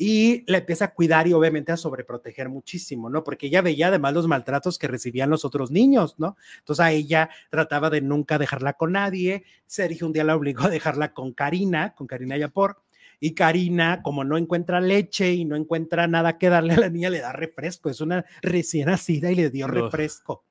[0.00, 3.24] Y la empieza a cuidar y obviamente a sobreproteger muchísimo, ¿no?
[3.24, 6.36] Porque ella veía además los maltratos que recibían los otros niños, ¿no?
[6.60, 9.42] Entonces a ella trataba de nunca dejarla con nadie.
[9.66, 12.80] Sergio un día la obligó a dejarla con Karina, con Karina Yapor.
[13.18, 17.10] Y Karina, como no encuentra leche y no encuentra nada que darle a la niña,
[17.10, 17.90] le da refresco.
[17.90, 20.44] Es una recién nacida y le dio refresco.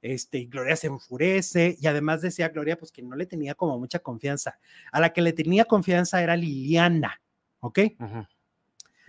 [0.00, 3.78] Este, y Gloria se enfurece y además decía Gloria, pues que no le tenía como
[3.80, 4.60] mucha confianza.
[4.92, 7.20] A la que le tenía confianza era Liliana,
[7.58, 7.80] ¿ok?
[7.98, 8.28] Ajá.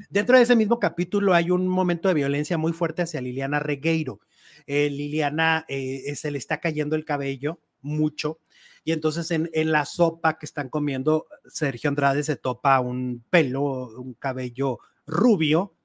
[0.10, 4.20] Dentro de ese mismo capítulo hay un momento de violencia muy fuerte hacia Liliana Regueiro.
[4.68, 8.40] Eh, Liliana eh, eh, se le está cayendo el cabello mucho
[8.86, 13.62] y entonces en, en la sopa que están comiendo, Sergio Andrade se topa un pelo,
[14.00, 15.76] un cabello rubio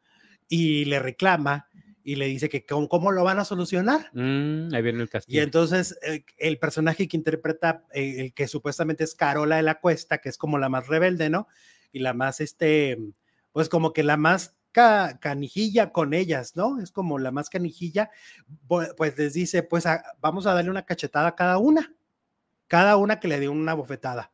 [0.48, 1.68] y le reclama
[2.02, 4.10] y le dice que cómo, cómo lo van a solucionar.
[4.14, 5.42] Mm, ahí viene el Y castigo.
[5.42, 10.18] entonces eh, el personaje que interpreta, eh, el que supuestamente es Carola de la Cuesta,
[10.18, 11.48] que es como la más rebelde, ¿no?
[11.92, 12.98] Y la más, este,
[13.59, 16.80] pues como que la más ca- canijilla con ellas, ¿no?
[16.80, 18.09] Es como la más canijilla,
[18.68, 21.92] pues les dice, pues a- vamos a darle una cachetada a cada una,
[22.68, 24.30] cada una que le dé una bofetada.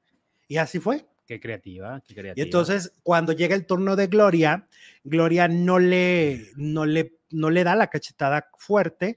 [0.46, 1.06] Y así fue.
[1.24, 2.44] Qué creativa, qué Y creativa.
[2.44, 4.68] entonces, cuando llega el turno de Gloria,
[5.04, 9.16] Gloria no le, no le, no le da la cachetada fuerte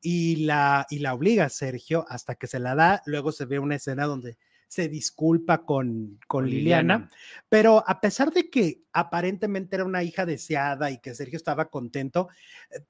[0.00, 3.02] y la, y la obliga a Sergio hasta que se la da.
[3.06, 4.38] Luego se ve una escena donde
[4.68, 7.10] se disculpa con, con Liliana, Liliana.
[7.48, 12.28] pero a pesar de que aparentemente era una hija deseada y que Sergio estaba contento,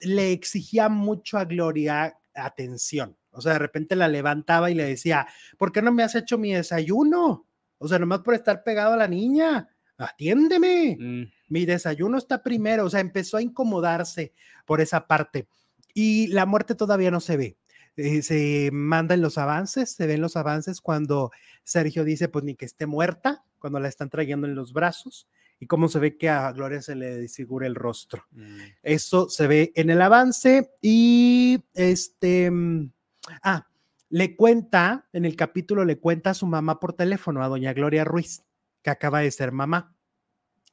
[0.00, 3.16] le exigía mucho a Gloria atención.
[3.30, 5.26] O sea, de repente la levantaba y le decía,
[5.56, 7.46] ¿por qué no me has hecho mi desayuno?
[7.78, 10.96] O sea, nomás por estar pegado a la niña, atiéndeme.
[10.98, 12.84] Mm, Mi desayuno está primero.
[12.84, 14.32] O sea, empezó a incomodarse
[14.66, 15.48] por esa parte.
[15.94, 17.56] Y la muerte todavía no se ve.
[17.98, 21.32] Eh, se mandan los avances, se ven los avances cuando
[21.64, 25.28] Sergio dice, pues ni que esté muerta, cuando la están trayendo en los brazos,
[25.58, 28.24] y cómo se ve que a Gloria se le desfigura el rostro.
[28.30, 28.58] mm.
[28.84, 32.92] Eso se ve en el avance y este, mm,
[33.42, 33.66] ah,
[34.10, 38.04] le cuenta, en el capítulo le cuenta a su mamá por teléfono, a doña Gloria
[38.04, 38.44] Ruiz,
[38.80, 39.92] que acaba de ser mamá.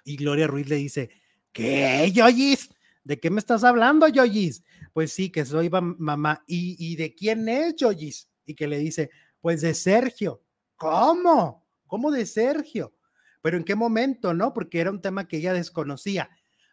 [0.04, 1.10] Y Gloria Ruiz le dice,
[1.52, 2.70] ¿qué, Yoyis?
[3.04, 4.64] ¿De qué me estás hablando, Yoyis?
[4.96, 6.46] Pues sí, que soy mam- mamá.
[6.48, 8.30] ¿Y, ¿Y de quién es, Yoyis?
[8.46, 9.10] Y que le dice,
[9.42, 10.42] pues de Sergio.
[10.78, 11.68] ¿Cómo?
[11.86, 12.94] ¿Cómo de Sergio?
[13.42, 14.54] Pero en qué momento, ¿no?
[14.54, 16.30] Porque era un tema que ella desconocía.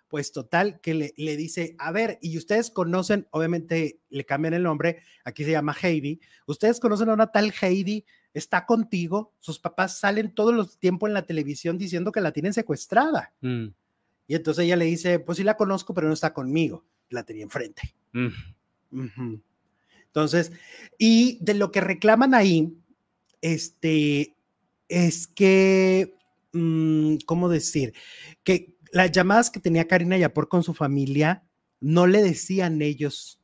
[0.06, 4.62] Pues total, que le, le dice, a ver, y ustedes conocen, obviamente le cambian el
[4.62, 8.04] nombre, aquí se llama Heidi, ustedes conocen a una tal Heidi,
[8.34, 12.52] está contigo, sus papás salen todos los tiempo en la televisión diciendo que la tienen
[12.52, 13.34] secuestrada.
[13.40, 13.68] Mm,
[14.28, 17.44] Y entonces ella le dice, pues sí la conozco, pero no está conmigo, la tenía
[17.44, 17.94] enfrente.
[18.12, 19.34] mm.
[20.06, 20.52] Entonces,
[20.98, 22.76] y de lo que reclaman ahí,
[23.40, 24.36] este,
[24.88, 26.14] es que,
[26.52, 27.94] mm, ¿cómo decir?
[28.44, 31.44] Que las llamadas que tenía Karina Yapor con su familia
[31.80, 33.40] no le decían ellos,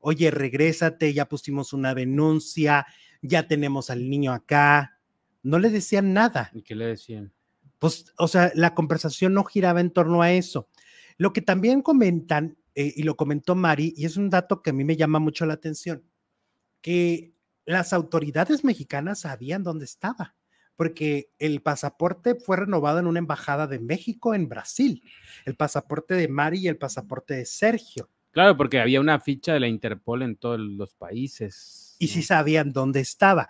[0.00, 2.84] oye, regrésate, ya pusimos una denuncia,
[3.22, 4.98] ya tenemos al niño acá.
[5.42, 6.50] No le decían nada.
[6.52, 7.32] ¿Y qué le decían?
[7.78, 10.68] Pues, o sea, la conversación no giraba en torno a eso.
[11.16, 14.72] Lo que también comentan, eh, y lo comentó Mari, y es un dato que a
[14.72, 16.04] mí me llama mucho la atención,
[16.80, 20.34] que las autoridades mexicanas sabían dónde estaba,
[20.76, 25.02] porque el pasaporte fue renovado en una embajada de México en Brasil,
[25.44, 28.08] el pasaporte de Mari y el pasaporte de Sergio.
[28.32, 31.96] Claro, porque había una ficha de la Interpol en todos los países.
[31.98, 33.48] Y sí sabían dónde estaba.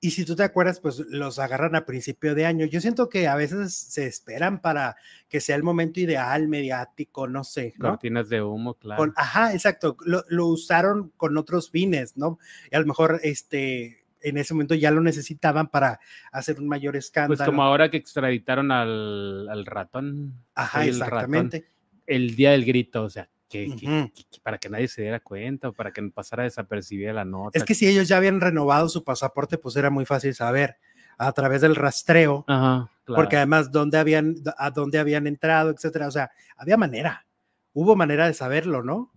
[0.00, 2.66] Y si tú te acuerdas, pues los agarran a principio de año.
[2.66, 4.96] Yo siento que a veces se esperan para
[5.28, 7.74] que sea el momento ideal, mediático, no sé.
[7.78, 7.90] ¿no?
[7.90, 9.12] Cortinas de humo, claro.
[9.16, 9.96] ajá, exacto.
[10.04, 12.38] Lo, lo, usaron con otros fines, ¿no?
[12.70, 15.98] Y a lo mejor este, en ese momento ya lo necesitaban para
[16.30, 17.36] hacer un mayor escándalo.
[17.36, 20.34] Pues como ahora que extraditaron al, al ratón.
[20.54, 21.56] Ajá, exactamente.
[21.56, 21.76] El, ratón,
[22.06, 24.12] el día del grito, o sea, que, uh -huh.
[24.12, 27.58] que, que, para que nadie se diera cuenta o para que pasara desapercibida la nota.
[27.58, 30.76] Es que si ellos ya habían renovado su pasaporte, pues era muy fácil saber
[31.18, 33.22] a través del rastreo, Ajá, claro.
[33.22, 36.08] porque además dónde habían, a dónde habían entrado, etcétera.
[36.08, 37.26] O sea, había manera,
[37.72, 39.12] hubo manera de saberlo, ¿no?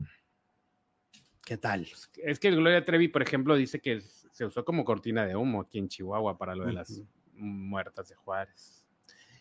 [1.45, 1.87] ¿Qué tal?
[2.23, 5.79] Es que Gloria Trevi, por ejemplo, dice que se usó como cortina de humo aquí
[5.79, 7.07] en Chihuahua para lo de las uh -huh.
[7.33, 8.85] muertas de Juárez.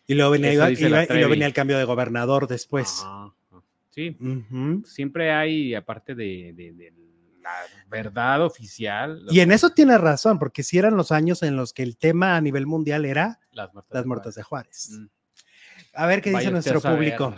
[0.07, 3.03] Y luego venía, y, y luego venía el cambio de gobernador después.
[3.05, 3.33] Ajá.
[3.99, 4.85] Sí, uh -huh.
[4.85, 6.93] siempre hay, aparte de, de, de,
[7.41, 7.51] la
[7.89, 9.25] verdad oficial.
[9.29, 12.37] Y en eso tiene razón, porque si eran los años en los que el tema
[12.37, 14.35] a nivel mundial era las muertas, las de Juárez.
[14.35, 14.89] De Juárez.
[14.91, 15.07] Mm.
[15.95, 17.35] A ver qué Vaya dice nuestro público.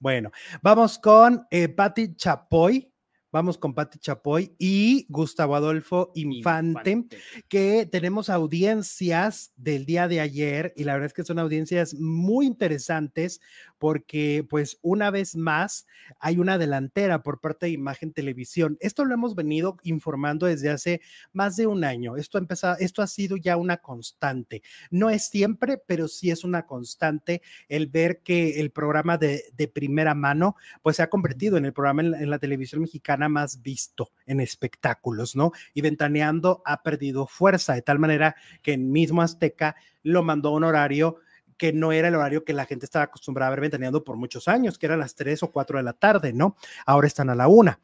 [0.00, 0.32] Bueno,
[0.62, 2.91] vamos con eh, Patti Chapoy.
[3.32, 7.16] Vamos con Pati Chapoy y Gustavo Adolfo Infante, Infante,
[7.48, 12.44] que tenemos audiencias del día de ayer y la verdad es que son audiencias muy
[12.44, 13.40] interesantes
[13.78, 15.86] porque pues una vez más
[16.20, 18.76] hay una delantera por parte de Imagen Televisión.
[18.80, 21.00] Esto lo hemos venido informando desde hace
[21.32, 22.16] más de un año.
[22.16, 24.62] Esto ha empezado, esto ha sido ya una constante.
[24.90, 29.68] No es siempre, pero sí es una constante el ver que el programa de, de
[29.68, 33.62] primera mano pues se ha convertido en el programa en, en la televisión mexicana más
[33.62, 35.52] visto en espectáculos, ¿no?
[35.74, 40.52] Y Ventaneando ha perdido fuerza de tal manera que en mismo Azteca lo mandó a
[40.52, 41.18] un horario
[41.56, 44.48] que no era el horario que la gente estaba acostumbrada a ver ventaneando por muchos
[44.48, 46.56] años, que eran las 3 o 4 de la tarde, ¿no?
[46.86, 47.78] Ahora están a la 1.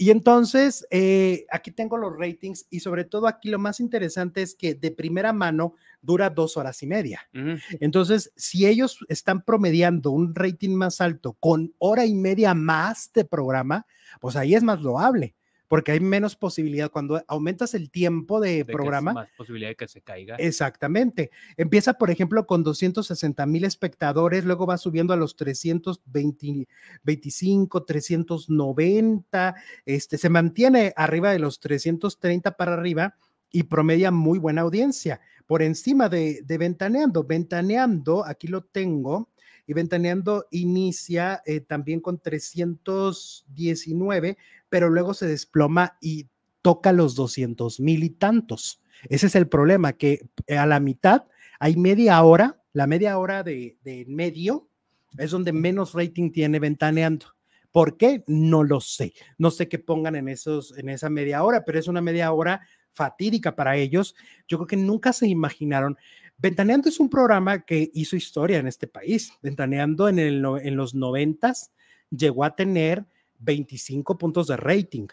[0.00, 4.54] Y entonces, eh, aquí tengo los ratings y sobre todo aquí lo más interesante es
[4.54, 7.20] que de primera mano dura dos horas y media.
[7.34, 7.60] Uh -huh.
[7.80, 13.24] Entonces, si ellos están promediando un rating más alto con hora y media más de
[13.24, 13.86] programa,
[14.20, 15.34] pues ahí es más loable
[15.68, 16.90] porque hay menos posibilidad.
[16.90, 19.12] Cuando aumentas el tiempo de, de programa.
[19.12, 20.34] más posibilidad de que se caiga.
[20.36, 21.30] Exactamente.
[21.56, 29.54] Empieza, por ejemplo, con 260 mil espectadores, luego va subiendo a los 325, 390,
[29.84, 33.14] este, se mantiene arriba de los 330 para arriba
[33.50, 35.20] y promedia muy buena audiencia.
[35.46, 37.24] Por encima de, de Ventaneando.
[37.24, 39.28] Ventaneando, aquí lo tengo,
[39.68, 44.38] y Ventaneando inicia eh, también con 319,
[44.70, 46.26] pero luego se desploma y
[46.62, 48.80] toca los 200 mil y tantos.
[49.10, 51.24] Ese es el problema, que a la mitad
[51.60, 54.70] hay media hora, la media hora de, de medio
[55.18, 57.26] es donde menos rating tiene Ventaneando.
[57.70, 58.24] ¿Por qué?
[58.26, 59.12] No lo sé.
[59.36, 62.62] No sé qué pongan en, esos, en esa media hora, pero es una media hora
[62.94, 64.14] fatídica para ellos.
[64.48, 65.98] Yo creo que nunca se imaginaron.
[66.38, 69.32] Ventaneando es un programa que hizo historia en este país.
[69.42, 71.72] Ventaneando en, el, en los noventas
[72.10, 73.04] llegó a tener
[73.40, 75.08] 25 puntos de rating.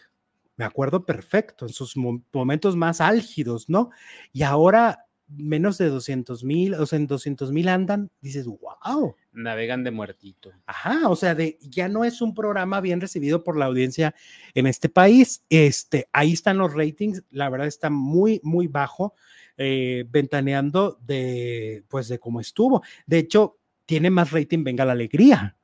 [0.56, 3.90] Me acuerdo perfecto, en sus momentos más álgidos, ¿no?
[4.32, 9.16] Y ahora menos de 200 mil, o sea, en 200 mil andan, dices, wow.
[9.32, 10.52] Navegan de muertito.
[10.66, 14.14] Ajá, o sea, de, ya no es un programa bien recibido por la audiencia
[14.54, 15.44] en este país.
[15.50, 19.14] Este, ahí están los ratings, la verdad está muy, muy bajo,
[19.56, 22.82] eh, ventaneando de, pues, de cómo estuvo.
[23.06, 25.56] De hecho, tiene más rating, venga la alegría.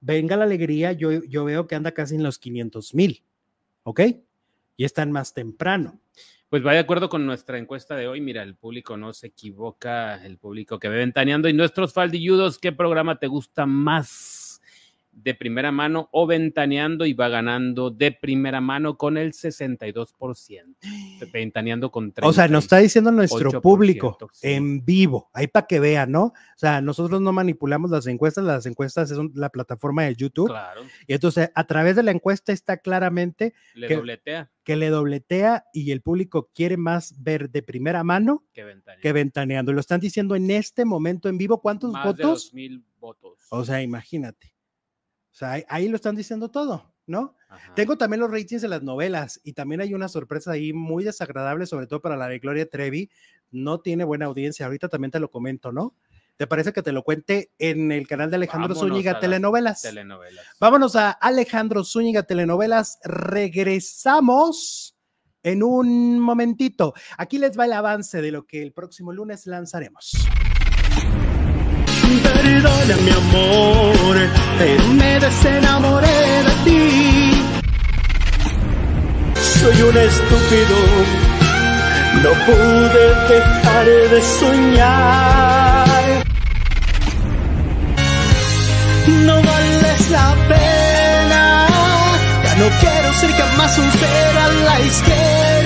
[0.00, 3.22] Venga la alegría, yo, yo veo que anda casi en los 500 mil,
[3.84, 4.00] ¿ok?
[4.76, 5.98] Y están más temprano.
[6.50, 8.20] Pues va de acuerdo con nuestra encuesta de hoy.
[8.20, 11.48] Mira, el público no se equivoca, el público que ve ventaneando.
[11.48, 14.43] Y nuestros faldilludos, ¿qué programa te gusta más?
[15.14, 20.76] De primera mano o ventaneando y va ganando de primera mano con el 62%.
[21.32, 24.48] Ventaneando con 30, O sea, nos está diciendo nuestro público sí.
[24.48, 26.24] en vivo, ahí para que vean, ¿no?
[26.24, 30.48] O sea, nosotros no manipulamos las encuestas, las encuestas son la plataforma de YouTube.
[30.48, 30.82] Claro.
[31.06, 35.66] Y entonces, a través de la encuesta está claramente Le que, dobletea que le dobletea
[35.72, 39.02] y el público quiere más ver de primera mano que ventaneando.
[39.02, 39.72] que ventaneando.
[39.72, 41.60] Lo están diciendo en este momento en vivo.
[41.60, 42.50] ¿Cuántos Más votos?
[42.52, 43.38] de 2,000 votos.
[43.50, 44.53] O sea, imagínate.
[45.34, 47.34] O sea, ahí, ahí lo están diciendo todo, ¿no?
[47.48, 47.74] Ajá.
[47.74, 51.66] Tengo también los ratings de las novelas y también hay una sorpresa ahí muy desagradable,
[51.66, 53.10] sobre todo para la de Gloria Trevi.
[53.50, 54.66] No tiene buena audiencia.
[54.66, 55.96] Ahorita también te lo comento, ¿no?
[56.36, 59.82] ¿Te parece que te lo cuente en el canal de Alejandro Vámonos Zúñiga las Telenovelas?
[59.82, 60.46] Telenovelas.
[60.60, 63.00] Vámonos a Alejandro Zúñiga Telenovelas.
[63.02, 64.96] Regresamos
[65.42, 66.94] en un momentito.
[67.18, 70.12] Aquí les va el avance de lo que el próximo lunes lanzaremos.
[72.22, 74.16] Perdona amor,
[74.58, 76.84] pero me desenamoré de ti.
[79.60, 80.76] Soy un estúpido,
[82.22, 85.84] no pude dejar de soñar.
[89.26, 91.66] No vales la pena,
[92.44, 95.63] ya no quiero ser jamás un ser a la izquierda.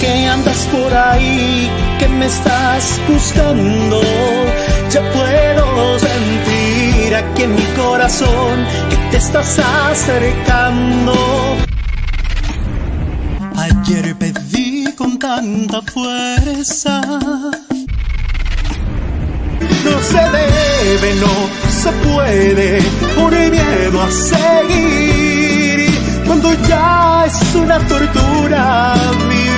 [0.00, 4.00] Que andas por ahí, que me estás buscando.
[4.90, 11.14] Ya puedo sentir aquí en mi corazón que te estás acercando.
[13.56, 17.00] Ayer pedí con tanta fuerza.
[19.84, 21.34] No se debe, no
[21.70, 22.82] se puede,
[23.16, 25.90] por el miedo a seguir.
[26.26, 28.94] Cuando ya es una tortura
[29.28, 29.57] mi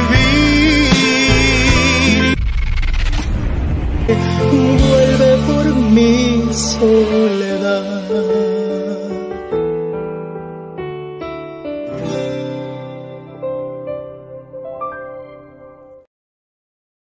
[4.52, 8.49] vuelve por mi soledad.